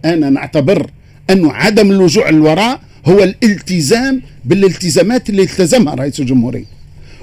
[0.04, 0.90] أنا نعتبر
[1.30, 6.64] انه عدم اللجوء للوراء هو الالتزام بالالتزامات اللي التزمها رئيس الجمهورية.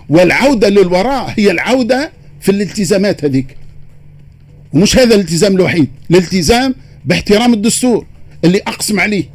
[0.09, 3.57] والعودة للوراء هي العودة في الالتزامات هذيك.
[4.73, 8.05] ومش هذا الالتزام الوحيد الالتزام باحترام الدستور
[8.45, 9.29] اللي أقسم عليه.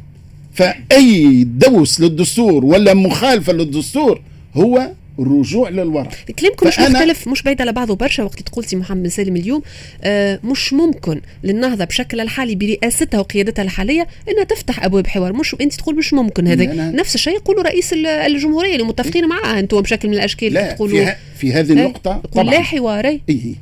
[0.53, 4.21] فأي دوس للدستور ولا مخالفة للدستور
[4.55, 9.07] هو الرجوع للوراء كلامكم مش مختلف مش بعيد على بعضه برشا وقت تقول سي محمد
[9.07, 9.61] سالم اليوم
[10.03, 15.33] آه مش ممكن للنهضة بشكلها الحالي برئاستها وقيادتها الحالية إنها تفتح أبواب حوار.
[15.33, 16.91] مش أنت تقول مش ممكن هذا.
[16.91, 21.05] نفس الشيء يقولوا رئيس ال- الجمهورية اللي متفقين معاه أنتم بشكل من الأشكال لا تقولوا
[21.05, 22.59] في, ه- في هذه إيه، النقطة لا طبعا.
[22.61, 23.21] حواري.
[23.29, 23.55] إيه.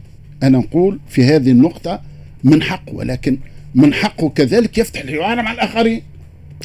[0.43, 2.01] أنا نقول في هذه النقطة
[2.43, 3.37] من حقه ولكن
[3.75, 6.01] من حقه كذلك يفتح الحوار مع الآخرين.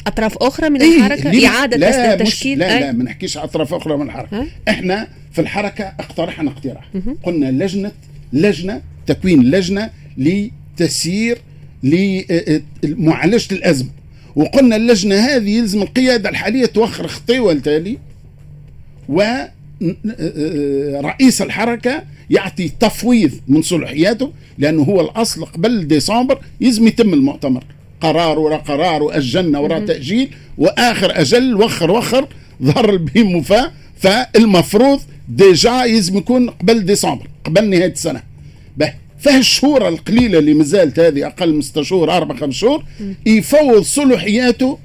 [0.07, 2.79] أطراف أخرى من إيه، الحركة؟ إعادة لا أسئلة مش تشكيل لا أي.
[2.79, 6.89] لا ما نحكيش على أطراف أخرى من الحركة ها؟ إحنا في الحركة اقترحنا اقتراح
[7.23, 7.91] قلنا لجنة
[8.33, 11.37] لجنة تكوين لجنة لتسيير
[12.83, 13.89] لمعالجة الأزمة
[14.35, 17.97] وقلنا اللجنة هذه يلزم القيادة الحالية توخر خطيوة التالي
[20.99, 27.63] ورئيس الحركة يعطي تفويض من صلاحياته لأنه هو الأصل قبل ديسمبر يلزم يتم المؤتمر
[28.01, 32.27] قرار ورا قرار وأجلنا ورا تأجيل وآخر أجل وخر وخر
[32.63, 38.23] ظهر به مفاة فالمفروض ديجا يلزم يكون قبل ديسمبر قبل نهاية السنة.
[38.77, 42.83] به فهالشهور القليلة اللي مازالت هذه أقل من شهور أربع خمس شهور
[43.25, 44.77] يفوض صلاحياته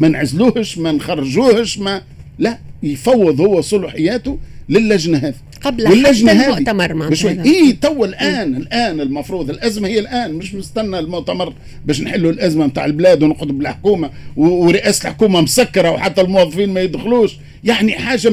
[0.00, 2.02] ما نعزلوهش ما نخرجوهش ما
[2.38, 5.34] لا يفوض هو صلاحياته للجنة هذه.
[5.62, 7.44] قبل حتى المؤتمر هذا.
[7.44, 10.32] اي تو الآن الآن المفروض الأزمة هي الآن.
[10.32, 16.74] مش مستنى المؤتمر باش نحلوا الأزمة نتاع البلاد ونقعدوا بالحكومة ورئاسه الحكومة مسكرة وحتى الموظفين
[16.74, 17.36] ما يدخلوش.
[17.64, 18.28] يعني حاجة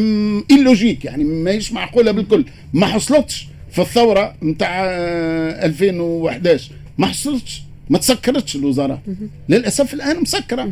[0.51, 2.45] logique يعني ماهيش معقولة بالكل.
[2.73, 7.61] ما حصلتش في الثورة نتاع 2011 ما حصلتش.
[7.89, 9.01] ما تسكرتش الوزارة.
[9.49, 10.71] للأسف الآن مسكرة.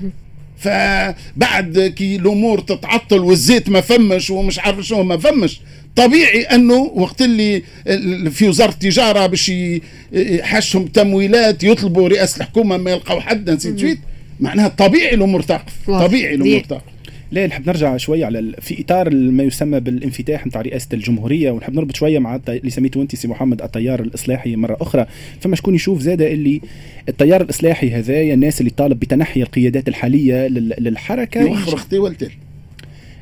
[0.57, 5.59] فبعد كي الأمور تتعطل والزيت ما فمش ومش عارف شنو ما فمش
[5.95, 7.61] طبيعي أنه وقت اللي
[8.31, 9.51] في وزارة التجارة باش
[10.13, 13.99] يحشهم تمويلات يطلبوا رئاسة الحكومة ما يلقاو حد نسيت
[14.39, 16.05] معناها طبيعي الأمور توقف واضح.
[16.05, 16.81] طبيعي الأمور توقف
[17.31, 21.95] لا نحب نرجع شوية على في إطار ما يسمى بالانفتاح نتاع رئاسة الجمهورية ونحب نربط
[21.95, 25.05] شوية مع اللي سميته أنت سي محمد التيار الإصلاحي مرة أخرى.
[25.41, 26.61] فما شكون يشوف زاده اللي
[27.09, 32.31] التيار الإصلاحي هذايا الناس اللي طالب بتنحي القيادات الحالية لل- للحركة؟ يوخر أختي والتالي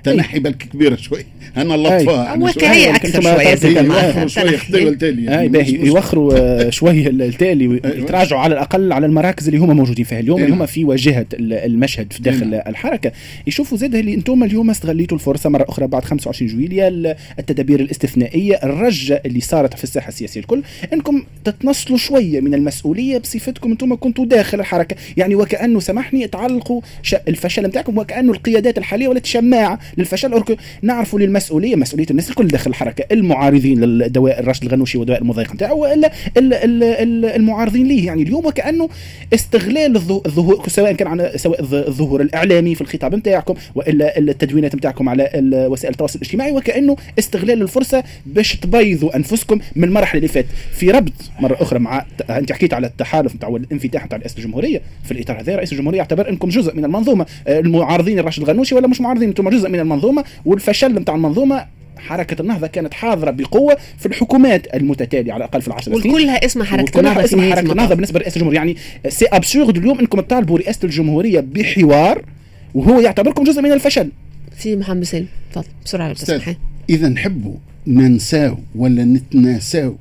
[0.03, 1.25] تنحي بالك كبيرة شوي.
[1.57, 2.61] أنا لطفها أنا هو شوي.
[2.61, 5.45] كراهية أيوة، أكثر كنت ما شوية قصدي زي كان ما يوخروا شوي أختي والتالي أي
[5.45, 10.19] مش- باهي يوخروا آه، شوية التالي ويتراجعوا على الأقل على المراكز اللي هما موجودين فيها.
[10.19, 10.57] اليوم اللي نعم.
[10.57, 13.11] هما في واجهة ال- المشهد في داخل إيه الحركة.
[13.47, 18.55] يشوفوا زاد اللي أنتم اليوم استغليتوا الفرصة مرة أخرى بعد 25 جويليا ال- التدابير الاستثنائية
[18.63, 20.61] الرجة اللي صارت في الساحة السياسية الكل.
[20.93, 24.95] إنكم تتنصلوا شوية من المسؤولية بصفتكم أنتم كنتوا داخل الحركة.
[25.17, 30.39] يعني وكأنه سامحني تعلقوا ش- الفشل نتاعكم وكأنه القيادات الحالية ولات شماعه للفشل.
[30.39, 35.73] أرك- نعرفوا للمسؤولية مسؤولية الناس الكل داخل الحركة المعارضين للدواء راشد الغنوشي والدواء المضايق نتاعه
[35.73, 38.05] وإلا ال- ال- ال- المعارضين ليه.
[38.05, 38.89] يعني اليوم وكأنه
[39.33, 44.75] استغلال الظهو- الظهور سواء كان على سواء الظ- الظهور الإعلامي في الخطاب نتاعكم وإلا التدوينات
[44.75, 45.29] نتاعكم على
[45.69, 50.47] وسائل التواصل الاجتماعي وكأنه استغلال الفرصة باش تبيضوا أنفسكم من المرحلة اللي فاتت.
[50.73, 55.11] في ربط مرة أخرى مع أنت حكيت على التحالف نتاع الانفتاح نتاع رئاسه الجمهورية في
[55.11, 55.55] الإطار هذا.
[55.55, 57.25] رئيس الجمهورية يعتبر إنكم جزء من المنظومة.
[57.47, 61.65] المعارضين الراشد الغنوشي ولا مش معارضين؟ أنتم جزء من المنظومة والفشل نتاع المنظومة
[61.97, 66.11] حركة النهضة كانت حاضرة بقوة في الحكومات المتتالية على الأقل في العشر سنين.
[66.11, 67.71] والكلها اسمها وكلها النهضة في اسمها المطاف.
[67.71, 72.25] النهضة بالنسبة لرئاسه الجمهوريه يعني c'est absurde اليوم إنكم تطالبوا رئاسة الجمهورية بحوار
[72.73, 74.09] وهو يعتبركم جزء من الفشل.
[74.57, 76.55] سي محمد سالم تفضل بسرعة لو أستاذ، تسمح
[76.89, 77.55] إذا نحبوا
[77.87, 79.95] ننساو ولا نتناساو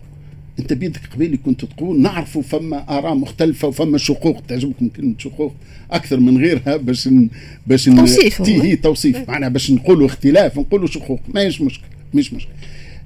[0.59, 5.55] انت بيدك قبيلي كنت تقول نعرفوا فما آراء مختلفة وفما شقوق تعجبكم كلمه شقوق
[5.91, 7.29] أكثر من غيرها باش ن...
[7.67, 7.97] باش ن...
[7.97, 9.29] توصيف هي توصيف.
[9.29, 11.21] معناها باش نقولوا اختلاف نقولوا شقوق.
[11.29, 12.53] ماهيش مشكله مش مشكله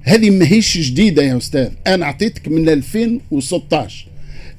[0.01, 1.69] هذه ماهيش جديدة يا أستاذ.
[1.87, 4.07] أنا أعطيتك من 2016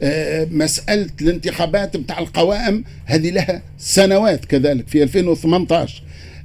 [0.02, 6.02] آه، مسألة الانتخابات بتاع القوائم هذه لها سنوات كذلك في 2018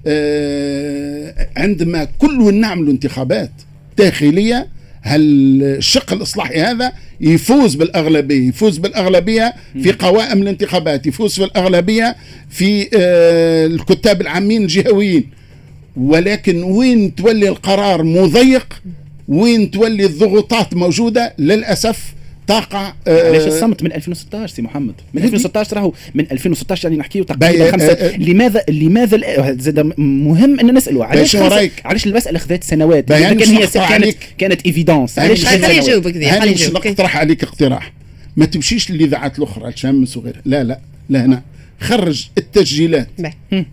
[0.08, 3.52] آه، عندما كل نعمل انتخابات
[3.98, 4.68] داخلية
[5.06, 5.22] هل
[5.64, 12.16] الشق الإصلاحي هذا يفوز بالأغلبية يفوز بالأغلبية في قوائم الانتخابات يفوز في الأغلبية
[12.50, 15.30] في آه، الكتاب العامين الجهويين.
[15.98, 18.82] ولكن وين تولي القرار مضيق؟
[19.28, 22.14] وين تولي الضغوطات موجودة؟ للأسف
[23.08, 27.24] آه، علاش الصمت من 2016 سي محمد؟ من هذه- 2016 راهو من 2016 يعني نحكيو
[27.24, 27.86] تقريبا آه، خمسة.
[27.94, 28.18] آه.
[28.18, 29.18] لماذا لماذا
[29.60, 31.36] زاد مهم إن نسالوا علاش؟
[31.86, 34.16] علاش المسألة خذت سنوات؟ أنا كان هي كانت.
[34.38, 35.80] كانت évidence أنا علاش خليه
[36.54, 37.94] مش يجاوبك نقترح عليك اقتراح؟
[38.38, 40.80] ما تمشيش للإذاعات الأخرى الشمس وغيرها لا لا
[41.10, 41.42] لا هنا.
[41.80, 43.08] خرج التسجيلات.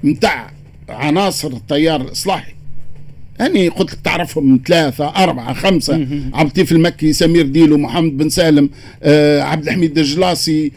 [0.04, 0.50] نتاع
[0.88, 2.52] عناصر التيار الإصلاحي.
[3.40, 5.94] أني قلت لك تعرفهم ثلاثة أربعة خمسة.
[6.35, 8.70] عبد اللطيف المكي سمير ديلو محمد بن سالم
[9.03, 10.72] آه عبد الحميد الجلاصي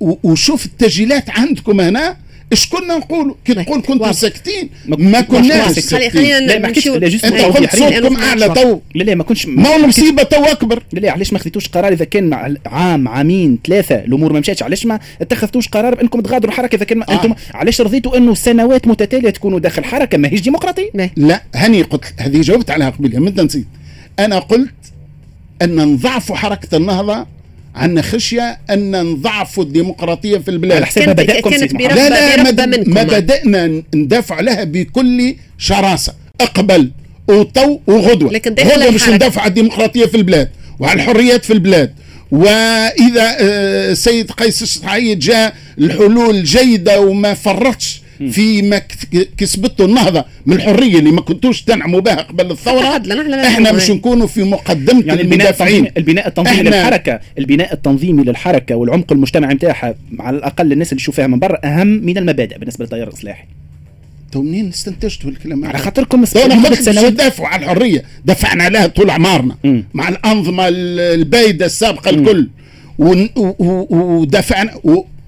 [0.00, 2.16] و- وشوف التسجيلات عندكم هنا
[2.52, 4.12] إيش كنا نقولوا كي تقول كنتوا.
[4.12, 4.70] ساكتين.
[4.86, 7.24] ما- ما كناش خلينا ما نمشيو- انت.
[7.40, 8.48] قلت صوتكم أعلى.
[8.48, 8.78] تو.
[8.94, 10.82] لا لا ما كنتش ما هو المصيبه تو أكبر.
[10.92, 14.62] لا لا علاش ما خذيتوش قرار إذا كان عام عامين ثلاثة الأمور ما مشاتش.
[14.62, 17.12] علاش ما اتخذتوش قرار بأنكم تغادروا الحركة إذا كان ما آه.
[17.12, 21.10] أنتم علاش رضيتوا إنه سنوات متتالية تكونوا داخل حركة؟ ماهيش ديمقراطيه باهي.
[21.16, 21.42] لا.
[21.54, 23.66] هني قلت هذه جاوبت عليها قبل ما نسيت.
[24.18, 24.74] أنا قلت
[25.62, 27.26] أن نضعفوا حركة النهضة
[27.74, 31.72] عندنا خشية أن نضعفوا الديمقراطية في البلاد على حساب كانت-.
[31.72, 32.94] برغبة- لا لا ما, برغبة منكم.
[32.94, 36.90] ما بدأنا ندافع لها بكل شراسة أقبل
[37.28, 39.08] وطو وغدوة لكن غدوة باش.
[39.08, 41.94] ندافع على الديمقراطية في البلاد وعلى الحريات في البلاد
[42.30, 48.82] وإذا آه، السيد قيس السعيد جاء الحلول جيدة وما فرطش في ما
[49.38, 52.56] كسبته النهضة من الحرية اللي ما كنتوش تنعموا بها قبل
[53.30, 53.96] لا إحنا باش هاي.
[53.96, 55.88] نكونوا في مقدمة يعني البناء المدافعين.
[55.96, 61.38] البناء التنظيمي للحركه البناء التنظيمي للحركة والعمق المجتمعي نتاعها على الأقل الناس اللي تشوفها من
[61.38, 63.44] برا أهم من المبادئ بالنسبة للتيار الاصلاحي
[64.32, 68.02] تو منين استنتجتوا الكلام؟ على؟ خاطركم سنوات ندافعوا على الحرية.
[68.24, 69.56] دفعنا عليها طول عمارنا.
[69.94, 72.48] مع الأنظمة ال- البايدة السابقة الكل.
[73.90, 74.74] ودفعنا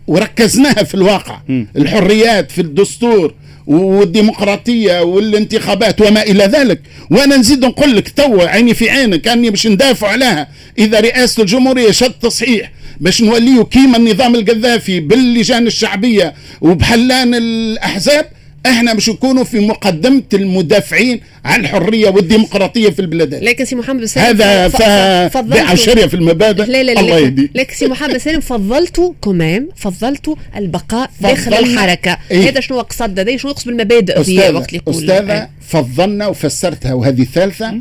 [0.06, 1.40] وركزناها في الواقع.
[1.48, 1.68] مم.
[1.76, 3.34] الحريات في الدستور
[3.66, 6.80] والديمقراطية والانتخابات وما إلى ذلك.
[7.10, 10.48] وأنا نزيد نقول لك توا عيني في عينك اني باش ندافع عليها.
[10.78, 18.26] إذا رئاسة الجمهورية شد تصحيح باش نوليو كيما النظام القذافي باللجان الشعبية وبحلان الأحزاب
[18.66, 23.34] إحنا باش نكونوا في مقدمة المدافعين عن الحرية والديمقراطية في البلاد.
[23.34, 26.64] لكن سي محمد سالم هذا ف- ف ف- بيع فضلتوا- شريه في المبادئ.
[26.64, 27.50] لا لا لا الله لكن- يهديك.
[27.54, 32.18] لكن سي محمد سالم فضلتوا كمان فضلتوا البقاء داخل الحركة.
[32.30, 34.94] إيه؟ هذا شنو قصد هذا شنو يقصد بالمبادئ هي وقت اللي يقول.
[34.94, 35.50] أستاذة إيه.
[35.68, 36.94] فضلنا وفسرتها.
[36.94, 37.74] وهذه الثالثة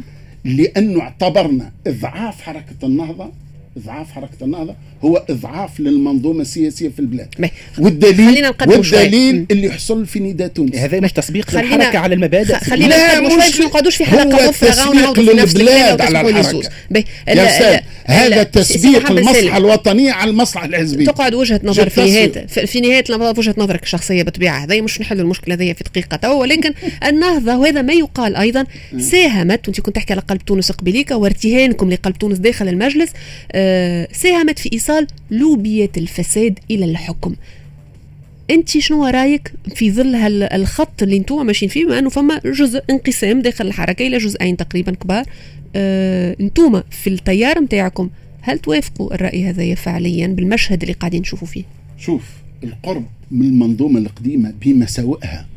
[0.45, 3.31] لأنه اعتبرنا إضعاف حركة النهضة
[3.77, 7.27] إضعاف حركة النهضة هو إضعاف للمنظومة السياسية في البلاد.
[7.79, 8.99] والدليل خلينا شوي.
[8.99, 9.45] والدليل مم.
[9.51, 13.61] اللي يحصل في نداء تونس هذا مش تسبيق خلينا- الحركه على المبادئ خلينا شوي مش-
[13.61, 16.23] نقعدوش في حلقة أخرى التسبيق ونعاودوا في نفس الكلام للبلاد على.
[16.91, 17.03] باهي.
[17.27, 19.55] يا هذا تسبيق سالم.
[19.57, 22.45] الوطنية على المصلحة الحزبية تقعد وجهة نظر في نهايه.
[22.47, 26.41] في نهاية في وجهة نظرك الشخصية بالطبيعة هذا مش نحل المشكلة هذه في دقيقة تو
[26.41, 26.73] ولكن
[27.07, 28.65] النهضة وهذا ما يقال أيضا
[28.99, 33.09] ساهمت وأنت كنت تحكي على قلب تونس قبليك وارتهانكم لقلب تونس داخل المجلس
[33.51, 33.62] آه
[34.11, 37.35] ساهمت في إيصال لوبيات الفساد إلى الحكم.
[38.49, 42.83] أنت شنو رأيك في ظل هال- الخط اللي أنتم ماشيين فيه؟ بما أنه فما جزء
[42.89, 45.25] انقسام داخل الحركة إلى جزئين تقريبا كبار.
[45.75, 48.09] آه أنتم في التيار نتاعكم
[48.41, 51.63] هل توافقوا الرأي هذا فعليا بالمشهد اللي قاعدين نشوفوا فيه؟
[51.97, 52.23] شوف
[52.63, 55.47] القرب من المنظومة القديمة بمساوئها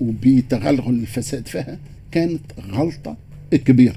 [0.00, 1.78] وبتغلغل الفساد فيها
[2.12, 2.40] كانت
[2.70, 3.16] غلطة
[3.52, 3.96] كبيرة.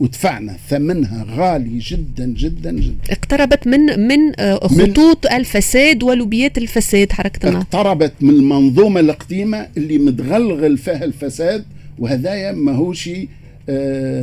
[0.00, 2.94] ودفعنا ثمنها غالي جدا جدا جدا.
[3.10, 7.12] اقتربت من من آه، خطوط الفساد ولوبيات الفساد
[7.44, 7.58] النهضة.
[7.58, 11.64] اقتربت من المنظومة القديمة اللي متغلغل فيها الفساد
[11.98, 13.10] وهذايا ماهوش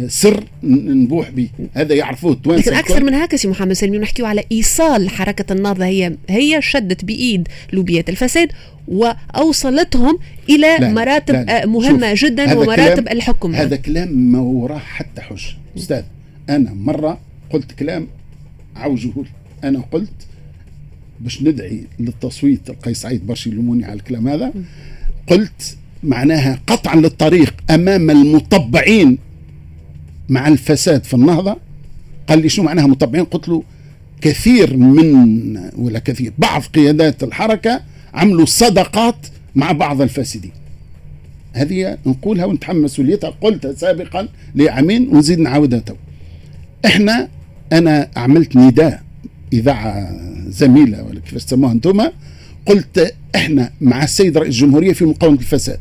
[0.07, 3.03] سر ن- نبوح به هذا يعرفوه التوانسة لكن أكثر.
[3.03, 8.09] من هكا سي محمد سلمي نحكيو على إيصال حركة النهضة هي هي شدت بإيد لوبيات
[8.09, 8.49] الفساد
[8.87, 11.63] وأوصلتهم إلى لا، مراتب لا، لا.
[11.63, 16.03] آه، مهمة جدا ومراتب الحكم هذا كلام ما وراه حتى حجة أستاذ
[16.49, 18.07] أنا مرة قلت كلام
[18.75, 19.11] عوجه.
[19.63, 20.09] أنا قلت
[21.19, 24.53] باش ندعي للتصويت القيس سعيد برشي يلوموني على الكلام هذا
[25.27, 29.17] قلت معناها قطعا للطريق أمام المطبعين
[30.29, 31.57] مع الفساد في النهضة
[32.27, 33.63] قال لي شنو معناها مطبعين؟ قلت له
[34.21, 37.81] كثير من ولا كثير بعض قيادات الحركة
[38.13, 39.15] عملوا صدقات
[39.55, 40.51] مع بعض الفاسدين.
[41.53, 45.93] هذه نقولها ونتحمل مسؤوليتها قلتها سابقا لعامين ونزيد نعاودها تو.
[46.85, 47.29] إحنا
[47.73, 49.03] أنا عملت نداء
[49.53, 52.01] إذاعة زميلة ولا كيفاش تسموها أنتم
[52.65, 55.79] قلت إحنا مع السيد رئيس الجمهورية في مقاومة الفساد.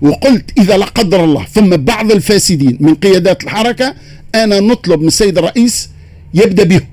[0.00, 3.94] وقلت إذا لا قدر الله ثم بعض الفاسدين من قيادات الحركة
[4.34, 5.90] أنا نطلب من السيد الرئيس
[6.34, 6.86] يبدأ بهم.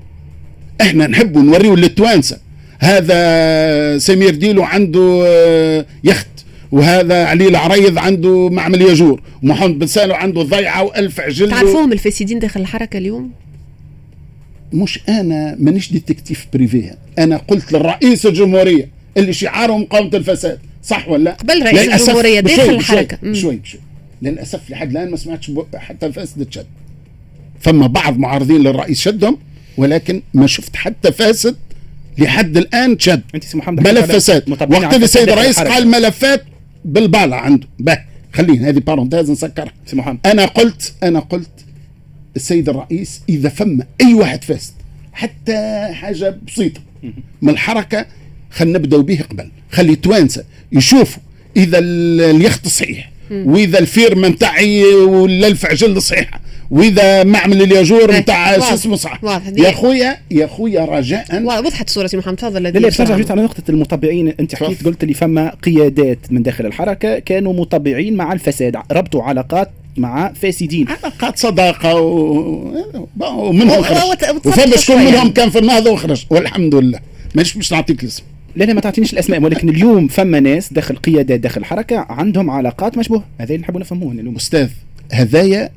[0.80, 2.38] إحنا نحب نوريه للتوانسة.
[2.78, 6.26] هذا سمير ديلو عنده آه، يخت
[6.72, 11.50] وهذا علي العريض عنده معمل يجور ومحمد بن سالم عنده ضيعة وألف عجل.
[11.50, 13.30] تعرفوهم الفاسدين داخل الحركة اليوم؟
[14.72, 20.58] مش أنا مانيش détective privé أنا قلت للرئيس الجمهورية اللي شعاره مقاومه الفساد.
[20.82, 23.18] صح ولا قبل رئيس للأسف الجمهورية داخل بشوي- الحركة.
[23.22, 23.32] مم.
[23.32, 23.80] بشوي بشوي.
[24.22, 26.66] للأسف لحد الآن ما سمعتش حتى فاسد تشد
[27.60, 29.38] فما بعض معارضين للرئيس شدهم
[29.76, 31.56] ولكن ما شفت حتى فاسد
[32.18, 33.22] لحد الآن شد.
[33.34, 34.50] أنت سي محمد ملف حكيت على فساد.
[34.50, 35.58] متابعين وقت اللي السيد الرئيس.
[35.60, 36.44] قال ملفات
[36.84, 37.66] بالبالة عنده.
[37.78, 37.98] به
[38.32, 39.72] خلينا هذه parenthèse نسكرها.
[39.86, 40.18] سي محمد.
[40.26, 41.50] أنا قلت أنا قلت
[42.36, 44.72] السيد الرئيس إذا فما أي واحد فاسد
[45.12, 46.80] حتى حاجة بسيطة.
[47.42, 48.06] من الحركة
[48.50, 49.48] خلينا نبداو به قبل.
[49.72, 51.22] خلي التوانسه يشوفوا
[51.56, 56.40] إذا ال- اليخت صحيح وإذا ال ferme نتاعي ولا الفيرما صحيحة
[56.70, 58.68] وإذا معمل الياجور إيه، نتاع واضح.
[58.68, 59.20] شو اسمه صح.
[59.56, 61.42] يا خويا يا خويا رجاء.
[61.42, 64.84] وضحت الصورة سي محمد تفضل لا نرجع جيت على نقطة المطبعين أنت حكيت.
[64.86, 70.86] قلت لي فما قيادات من داخل الحركة كانوا مطبعين مع الفساد ربطوا علاقات مع فاسدين.
[70.88, 72.74] علاقات صداقة و...
[73.20, 74.36] ومنهم خرج.
[74.44, 75.04] وفما شكون.
[75.04, 76.24] منهم كان في النهضه وخرج.
[76.30, 76.98] والحمد لله.
[77.34, 78.22] مش مش نعطيك الاسم.
[78.58, 82.98] لا لا ما تعطينيش الأسماء ولكن اليوم فما ناس داخل قيادات داخل الحركة عندهم علاقات
[82.98, 83.24] مشبوهة.
[83.38, 84.36] هذا اللي نحبوا نفهموه اليوم.
[84.36, 84.68] أستاذ
[85.12, 85.70] هذايا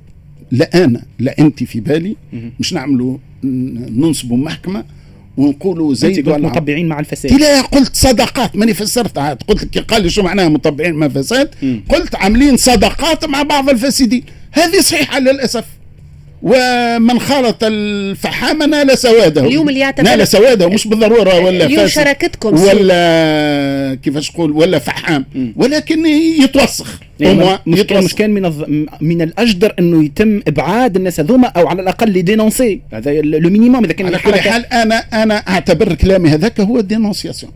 [0.51, 2.15] لا أنا لا أنت في بالي.
[2.59, 4.83] مش نعملوا ننصبوا محكمة
[5.37, 6.47] ونقولوا زيد قلت ولا.
[6.47, 7.31] مطبعين مع الفساد.
[7.31, 11.49] لا قلت صداقات ماني فسرتها عاد قلت لك قال لي شو معناها مطبعين مع فساد
[11.89, 14.23] قلت عاملين صداقات مع بعض الفاسدين.
[14.51, 15.65] هذه صحيحة للأسف.
[16.43, 21.93] ومن خالط الفحامة نال سواده اليوم اللي يعتبر- نال سواده مش بالضرورة ولا اليوم فاسد
[21.95, 25.25] شراكتكم ولا كيفاش نقول ولا فحام
[25.55, 26.05] ولكن
[26.43, 28.85] يتوسخ يعني مش كان مش كان من.
[29.01, 33.83] من الأجدر أنه يتم إبعاد الناس هذوما أو على الأقل les dénoncer هذا le minimum
[33.83, 37.51] إذا كان على كل الحركة حال أنا أنا أعتبر كلامي هذاك هو dénonciation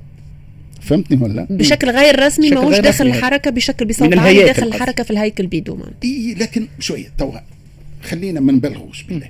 [0.81, 3.07] فهمتني ولا؟ بشكل غير رسمي ماهوش داخل.
[3.07, 4.67] الحركة بشكل بصوت عالي الهياكل داخل.
[4.67, 5.77] الحركه في الهيكل بيدو.
[6.03, 7.31] إي لكن شوية توا
[8.06, 9.30] خلينا ما نبالغوش بالله.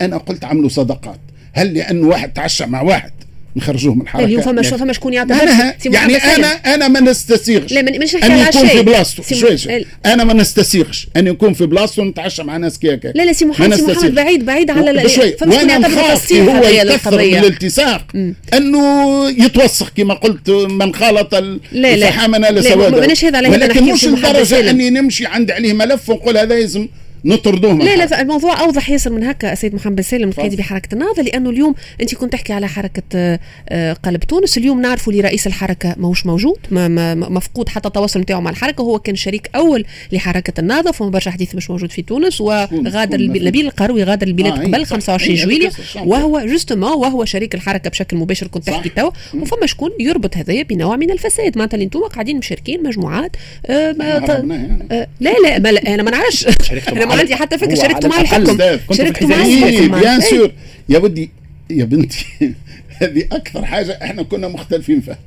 [0.00, 1.20] أنا قلت عملوا صداقات
[1.52, 3.12] هل لأن واحد تعشى مع واحد
[3.56, 5.38] نخرجوه من الحركه اليوم فما شو فما شكون يعتبر
[5.78, 6.46] سي يعني أنا.
[6.46, 7.72] أنا ما نستسيغش.
[7.72, 8.68] لا، مش نحكي أن على يكون.
[8.68, 9.84] في بلاصته شوي شوي.
[10.06, 11.08] أنا ما نستسيغش.
[11.16, 14.46] أن يكون في بلاصته ونتعشى مع ناس كيكا لا لا سي محمد سي محمد بعيد
[14.46, 18.06] بعيد على شكون وأنا نخاف هو يكثر من الالتصاق
[18.54, 21.94] أنه يتوسخ كما قلت من خالط ال- لا، لا.
[21.94, 24.70] الفحامه لا، نال ما- سواده ماناش هذا على هذا ولكن مش لدرجه.
[24.70, 26.88] أني نمشي عندي عليه ملف ونقول هذا لازم
[27.24, 27.96] نطردوه من لا.
[27.96, 32.14] لا الموضوع أوضح ياسر من هكا سيد محمد سالم القيادي بحركة النهضه لأنه اليوم أنت
[32.14, 36.88] كنت تحكي على حركة آه، آه، قلب تونس اليوم نعرفوا لرئيس الحركة ماهوش موجود ما
[36.88, 41.30] ما مفقود حتى التواصل نتاعو مع الحركة هو كان شريك أول لحركة النهضه فما برشا
[41.30, 44.92] حديث مش موجود في تونس وغادر نبيل القروي غادر البلاد آه، إيه، قبل صح.
[44.92, 45.70] 25 إيه، جويلية
[46.04, 48.66] وهو justement وهو شريك الحركة بشكل مباشر كنت.
[48.66, 53.36] تحكي توا وفما شكون يربط هذايا بنوع من الفساد معناتها اللي أنتم قاعدين مشاركين مجموعات
[53.66, 54.88] آه، ما- إحنا عرفناه يعني.
[54.92, 56.46] آه، لا لا ما أنا ما نعرفش
[56.92, 59.64] أنا عندي حتى فكرة شاركتوا على مع الأقل الحكم شاركتوا مع الحزام.
[59.64, 60.30] إيه الحكم بيان إيه.
[60.30, 60.52] sur
[60.88, 61.30] يا ودي
[61.70, 62.26] يا بنتي.
[63.00, 65.18] هذه أكثر حاجة إحنا كنا مختلفين فيها.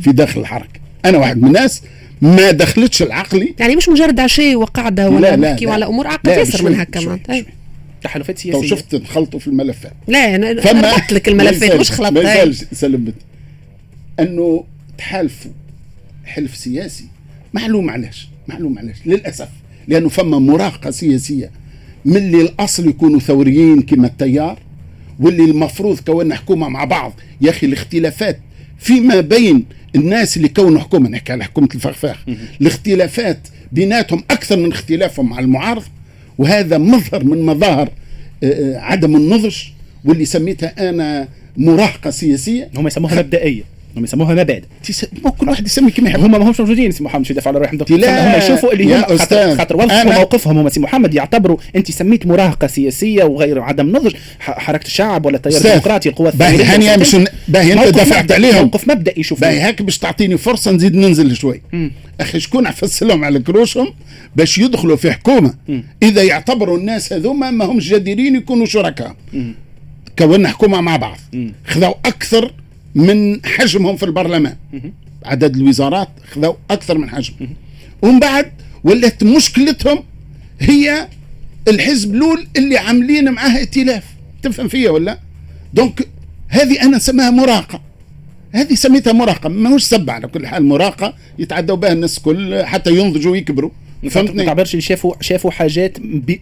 [0.00, 0.80] في داخل الحركة.
[1.04, 1.82] أنا واحد من الناس
[2.22, 5.72] ما دخلتش العقلي يعني مش مجرد عشاء وقعده ولا لا، لا، نحكي لا.
[5.72, 6.06] على أمور.
[6.06, 7.44] عقد لا، ياسر من هكا معناتها.
[8.02, 9.92] تحالفات تو سياسيه شفت نخلطوا في الملفات.
[10.08, 12.38] لا أنا فما لك الملفات مش خلطت ما هاي.
[12.38, 13.24] يسالش سلم بنتي.
[14.20, 14.64] أنه
[14.98, 15.50] تحالفوا
[16.24, 17.04] حلف سياسي
[17.52, 19.48] معلوم علاش معلوم علاش للأسف.
[19.88, 21.50] لأنه فما مراهقه سياسية.
[22.04, 24.58] من اللي الأصل يكونوا ثوريين كما التيار
[25.20, 27.12] واللي المفروض كون حكومة مع بعض.
[27.40, 28.38] يا أخي الاختلافات
[28.78, 29.64] فيما بين
[29.96, 32.24] الناس اللي كونوا حكومة نحكي على حكومة الفخفاخ
[32.60, 33.38] الاختلافات
[33.72, 35.82] بيناتهم أكثر من اختلافهم مع المعارض
[36.38, 37.90] وهذا مظهر من مظاهر
[38.42, 39.56] آه، آه، عدم النضج
[40.04, 42.70] واللي سميتها أنا مراهقة سياسية.
[42.76, 43.62] هم يسموها مبدئية.
[43.96, 44.64] هم يسموها مبادئ.
[45.38, 47.78] كل واحد يسمي كما يحب هم ما همش موجودين سي محمد شو يدافع على روحهم
[47.90, 52.26] لا، هم يشوفوا اللي هم خاطر, خاطر وظفوا موقفهم هم سي محمد يعتبروا أنت سميت
[52.26, 56.74] مراهقة سياسية وغير عدم نضج حركة الشعب ولا التيار الديمقراطي القوى باهي الثورية.
[56.74, 57.16] هاني مش
[57.48, 58.62] باهي أنت مبدئي، عليهم.
[58.62, 59.48] موقف مبدئي شوفوا.
[59.48, 61.62] باهي هيك باش تعطيني فرصة نزيد ننزل شوي.
[62.20, 63.94] أخي شكون عفس لهم على كروشهم
[64.36, 65.54] باش يدخلوا في حكومة؟
[66.02, 69.16] إذا يعتبروا الناس هذوما ما همش جديرين يكونوا شركاء.
[70.18, 71.18] كونا حكومة مع بعض.
[71.66, 72.52] خذوا أكثر
[72.94, 74.56] من حجمهم في البرلمان.
[75.24, 77.56] عدد الوزارات خذوا أكثر من حجمهم
[78.02, 78.52] ومن بعد
[78.84, 80.04] ولات مشكلتهم
[80.60, 81.08] هي
[81.68, 84.04] الحزب الأول اللي عاملين معاه ائتلاف.
[84.42, 85.18] تفهم فيا ولا؟
[85.74, 86.08] دونك
[86.48, 87.80] هذه أنا نسميها مراهقه
[88.52, 93.32] هذه سميتها مراهقه ماهوش سب على كل حال مراهقه يتعدوا بها الناس كل حتى ينضجوا
[93.32, 93.70] ويكبروا.
[94.04, 95.98] ما فهمتني؟ تعبرش اللي شافوا شافوا حاجات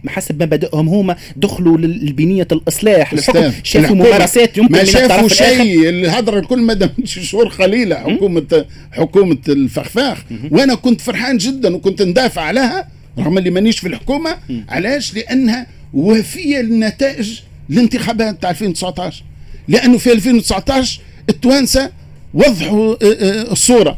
[0.07, 5.27] حسب مبادئهم هما دخلوا للبنيه الإصلاح الحكم شافوا ممارسات يمكن ما شافوا.
[5.27, 10.17] شيء الهضره الكل مدى شهور قليله حكومه حكومة الفخفاخ.
[10.51, 12.87] وأنا كنت فرحان جدا وكنت ندافع عليها
[13.19, 14.37] رغم اللي مانيش في الحكومة.
[14.69, 17.39] علاش؟ لأنها وفية لنتائج
[17.69, 19.23] الانتخابات تاع 2019
[19.67, 21.91] لأنه في 2019 التوانسة
[22.33, 23.97] وضحوا آه، آه، الصورة.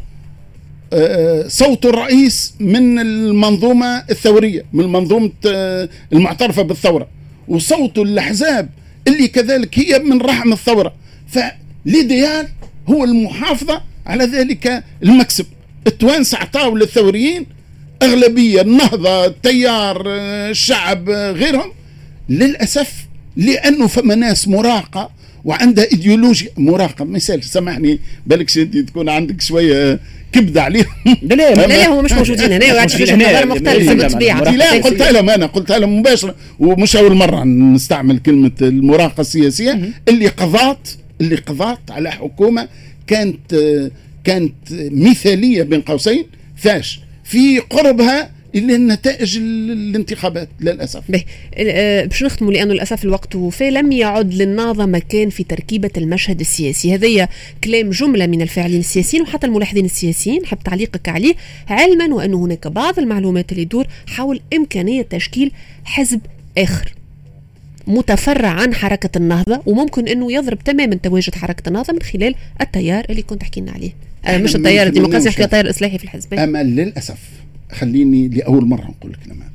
[1.48, 7.08] صوت الرئيس من المنظومة الثورية من منظومة آه، المعترفة بالثورة.
[7.48, 8.68] وصوت الأحزاب
[9.08, 10.94] اللي كذلك هي من رحم الثورة.
[11.28, 12.48] فالإيديال
[12.88, 15.46] هو المحافظة على ذلك المكسب.
[15.86, 17.46] التوانسة أعطاوا للثوريين
[18.02, 21.72] أغلبية النهضة التيار آه، الشعب آه، غيرهم.
[22.28, 23.06] للأسف
[23.36, 25.10] لأنه فما ناس مراقة
[25.44, 26.50] وعندها إيديولوجيا.
[26.56, 30.00] مراقة مثال سامحني بالك انت تكون عندك شوية
[30.36, 30.86] كبدة عليهم.
[31.22, 33.38] لا لا لا لا هم مش موجودين هنا وعندك موجودين هنا.
[33.38, 36.34] نظر مختلفه لا، لا، بالطبيعه لا، قلتها لهم أنا قلتها لهم مباشرة.
[36.58, 39.80] ومش أول مرة نستعمل كلمة المراهقه السياسية.
[40.08, 40.88] اللي قضات
[41.20, 42.68] اللي قضات على حكومة
[43.06, 43.54] كانت
[44.24, 44.54] كانت
[44.90, 46.26] مثالية بين قوسين.
[46.56, 51.02] فاش في قربها إلى نتائج ال- الانتخابات للأسف.
[51.10, 51.24] به.
[51.54, 56.94] آه، باش نختموا لأنه للأسف الوقت وفى لم يعد للنهضه مكان في تركيبة المشهد السياسي.
[56.94, 57.28] هذايا
[57.64, 61.34] كلام جملة من الفاعلين السياسيين وحتى الملاحظين السياسيين حب تعليقك عليه
[61.68, 65.52] علما وأن هناك بعض المعلومات اللي تدور حول إمكانية تشكيل
[65.84, 66.20] حزب
[66.58, 66.92] آخر
[67.86, 73.22] متفرع عن حركة النهضة وممكن أنه يضرب تماما تواجد حركة النهضة من خلال التيار اللي
[73.22, 73.90] كنت حكينا عليه.
[74.26, 76.34] آه مش التيار الديمقراطي نحكي التيار الإصلاحي في الحزب.
[76.34, 77.18] أما للأسف.
[77.72, 79.46] خليني لأول مرة نقول كلمه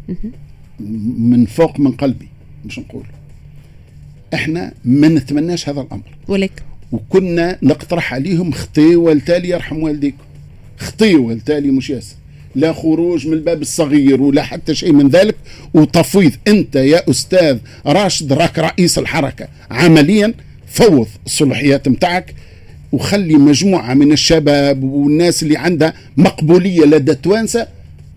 [1.17, 2.27] من فوق من قلبي
[2.65, 3.03] مش نقول.
[4.33, 6.03] إحنا ما نتمناش هذا الأمر.
[6.27, 10.23] ولكن وكنا نقترح عليهم خطي والتالي يرحم والديكم
[10.77, 12.15] خطي والتالي مش ياسر
[12.55, 15.35] لا خروج من الباب الصغير ولا حتى شيء من ذلك.
[15.73, 19.47] وتفويض أنت يا أستاذ راشد راك رئيس الحركة.
[19.71, 20.33] عمليا
[20.67, 22.35] فوض الصلاحيات متاعك
[22.91, 27.67] وخلي مجموعة من الشباب والناس اللي عندها مقبولية لدى التوانسه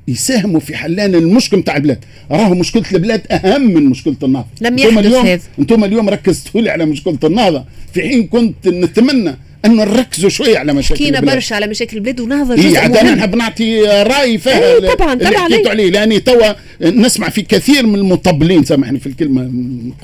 [0.08, 1.98] يساهموا في حلان المشكل نتاع البلاد.
[2.30, 4.46] راهو مشكلة البلاد أهم من مشكلة النهضة.
[4.60, 5.42] لم يحدث اليوم هذا.
[5.58, 7.64] أنتم اليوم ركزتوا لي على مشكلة النهضة.
[7.94, 11.34] في حين كنت نتمنى ان نركزوا شوية على مشاكل حكينا البلاد.
[11.34, 14.94] برشا على مشاكل البلاد ونهضة إيه جزء عاد أنا مهم نحب نعطي رأي فيها إيه
[14.94, 15.90] طبعاً، اللي طبعاً عليه.
[15.90, 19.50] لأني توا نسمع في كثير من المطبلين سامحني في الكلمة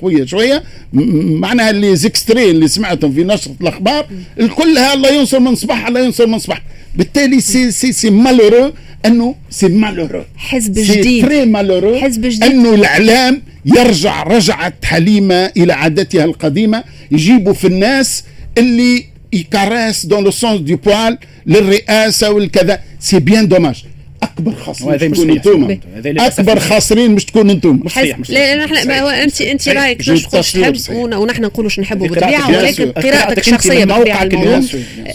[0.02, 4.06] قويه شوية معناها اللي زيكستري اللي سمعتهم في نشرة الأخبار
[4.40, 6.62] الكل ها الله ينصر من صباح الله ينصر من صباح
[6.96, 8.72] بالتالي سي سي سي مالورو
[9.06, 12.44] أنه سي مالورو حزب جديد تري مالورو حزب جديد.
[12.44, 18.24] أنه الإعلام يرجع رجعة حليمة إلى عادتها القديمة يجيبوا في الناس
[18.58, 22.12] اللي il caresse dans le sens du poil le réel,
[22.98, 23.86] c'est bien dommage.
[24.22, 26.60] أكبر خاسرين وهذا مش هذا للأسف أكبر.
[26.60, 29.68] خاسرين مش تكونوا أنتم مش صحيح مش لا هو انت أنت.
[29.68, 32.90] رأيك باش تحب ونحن نقولوا شو نحبوا بالطبيعه ولكن.
[32.90, 34.22] قراءتك الشخصيه من بالطبيعه.
[34.22, 34.68] اليوم.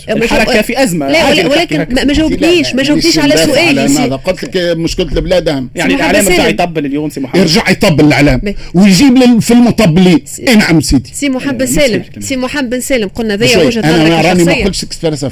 [0.10, 1.08] أه، الحركة في أزمة.
[1.12, 1.78] لا ولكن
[2.08, 3.82] ما جاوبتنيش ما جاوبتيش على سؤالي.
[3.82, 4.16] هذا.
[4.16, 6.48] قلت لك مشكلة البلاد اهم يعني الإعلام رجع.
[6.48, 7.42] يطبل اليوم سي محمد.
[7.42, 8.42] يرجع يطبل الإعلام.
[8.74, 10.24] ويجيب لل- في المطبلين.
[10.48, 11.10] اي نعم سيدي.
[11.14, 12.04] سي محمد بن سالم.
[12.20, 13.58] سي محمد بن سالم قلنا ذي.
[13.58, 15.26] وجهة أنا نظرك راني ما قلتش اكسبريس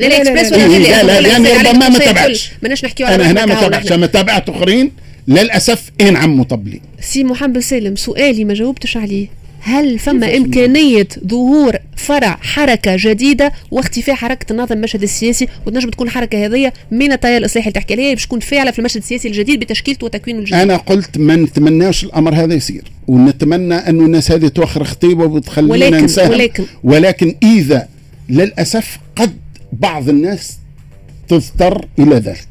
[0.00, 1.48] افير لا لا لا، لا، اكسبريس لا، ولا لا، اللي لا، لا، أقول لك لأني
[1.48, 2.50] عليك ربما ما تابعتش.
[2.62, 3.92] ماناش نحكيو على أنا هنا ما تابعتش.
[3.92, 4.92] اما تابعت أخرين
[5.28, 9.26] للأسف اي نعم مطبلين سي محمد سالم سؤالي ما جاوبتش عليه.
[9.60, 16.06] هل فما إمكانية ظهور فرع حركة جديدة واختفاء حركة النهضة من المشهد السياسي؟ وتنجم تكون
[16.06, 19.60] الحركة هذه من التيار الإصلاحي اللي تحكي عليها باش تكون فاعلة في المشهد السياسي الجديد
[19.60, 20.60] بتشكيلته وتكوينه الجديد.
[20.60, 26.28] أنا قلت ما نتمناش الأمر هذا يصير ونتمنى انه الناس هذه توخر خطوة وتخلينا ولكن-
[26.30, 27.88] ولكن- ولكن إذا
[28.28, 29.36] للأسف قد
[29.72, 30.58] بعض الناس
[31.28, 32.48] تضطر إلى ذلك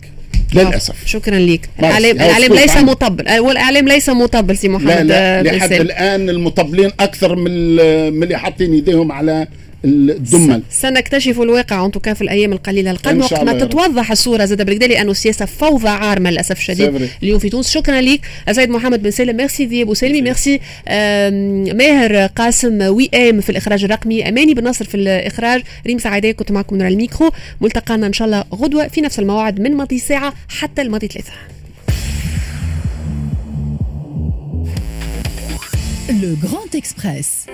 [0.53, 1.05] للأسف.
[1.05, 2.77] شكرا لك سكوت ليس.
[2.77, 7.47] مطبل آه، والإعلام ليس مطبل سي محمد لا لا آه، لحد الآن المطبلين أكثر من
[7.47, 9.47] اللي حاطين إيديهم على
[9.85, 10.63] الدمل.
[10.71, 12.91] سنكتشف الواقع ان توكا في الأيام القليلة.
[12.91, 13.59] القادمه وقت ما.
[13.59, 17.09] تتوضح الصورة زاد بالكدا لأنه السياسة فوضى عارمة للأسف الشديد.
[17.23, 18.21] اليوم في تونس شكرا لك.
[18.51, 20.59] سيد محمد بن سالم ميرسي ذياب وسلمي ميرسي
[21.73, 24.29] ماهر قاسم وي إم في الإخراج الرقمي.
[24.29, 25.61] أماني بن نصر في الإخراج.
[25.87, 27.31] ريم سعيدة كنت معكم من الميكرو.
[27.61, 31.31] ملتقانا إن شاء الله غدوة في نفس الموعد من ماضي ساعة حتى الماضي ثلاثة.
[36.07, 37.49] Le Grand Express.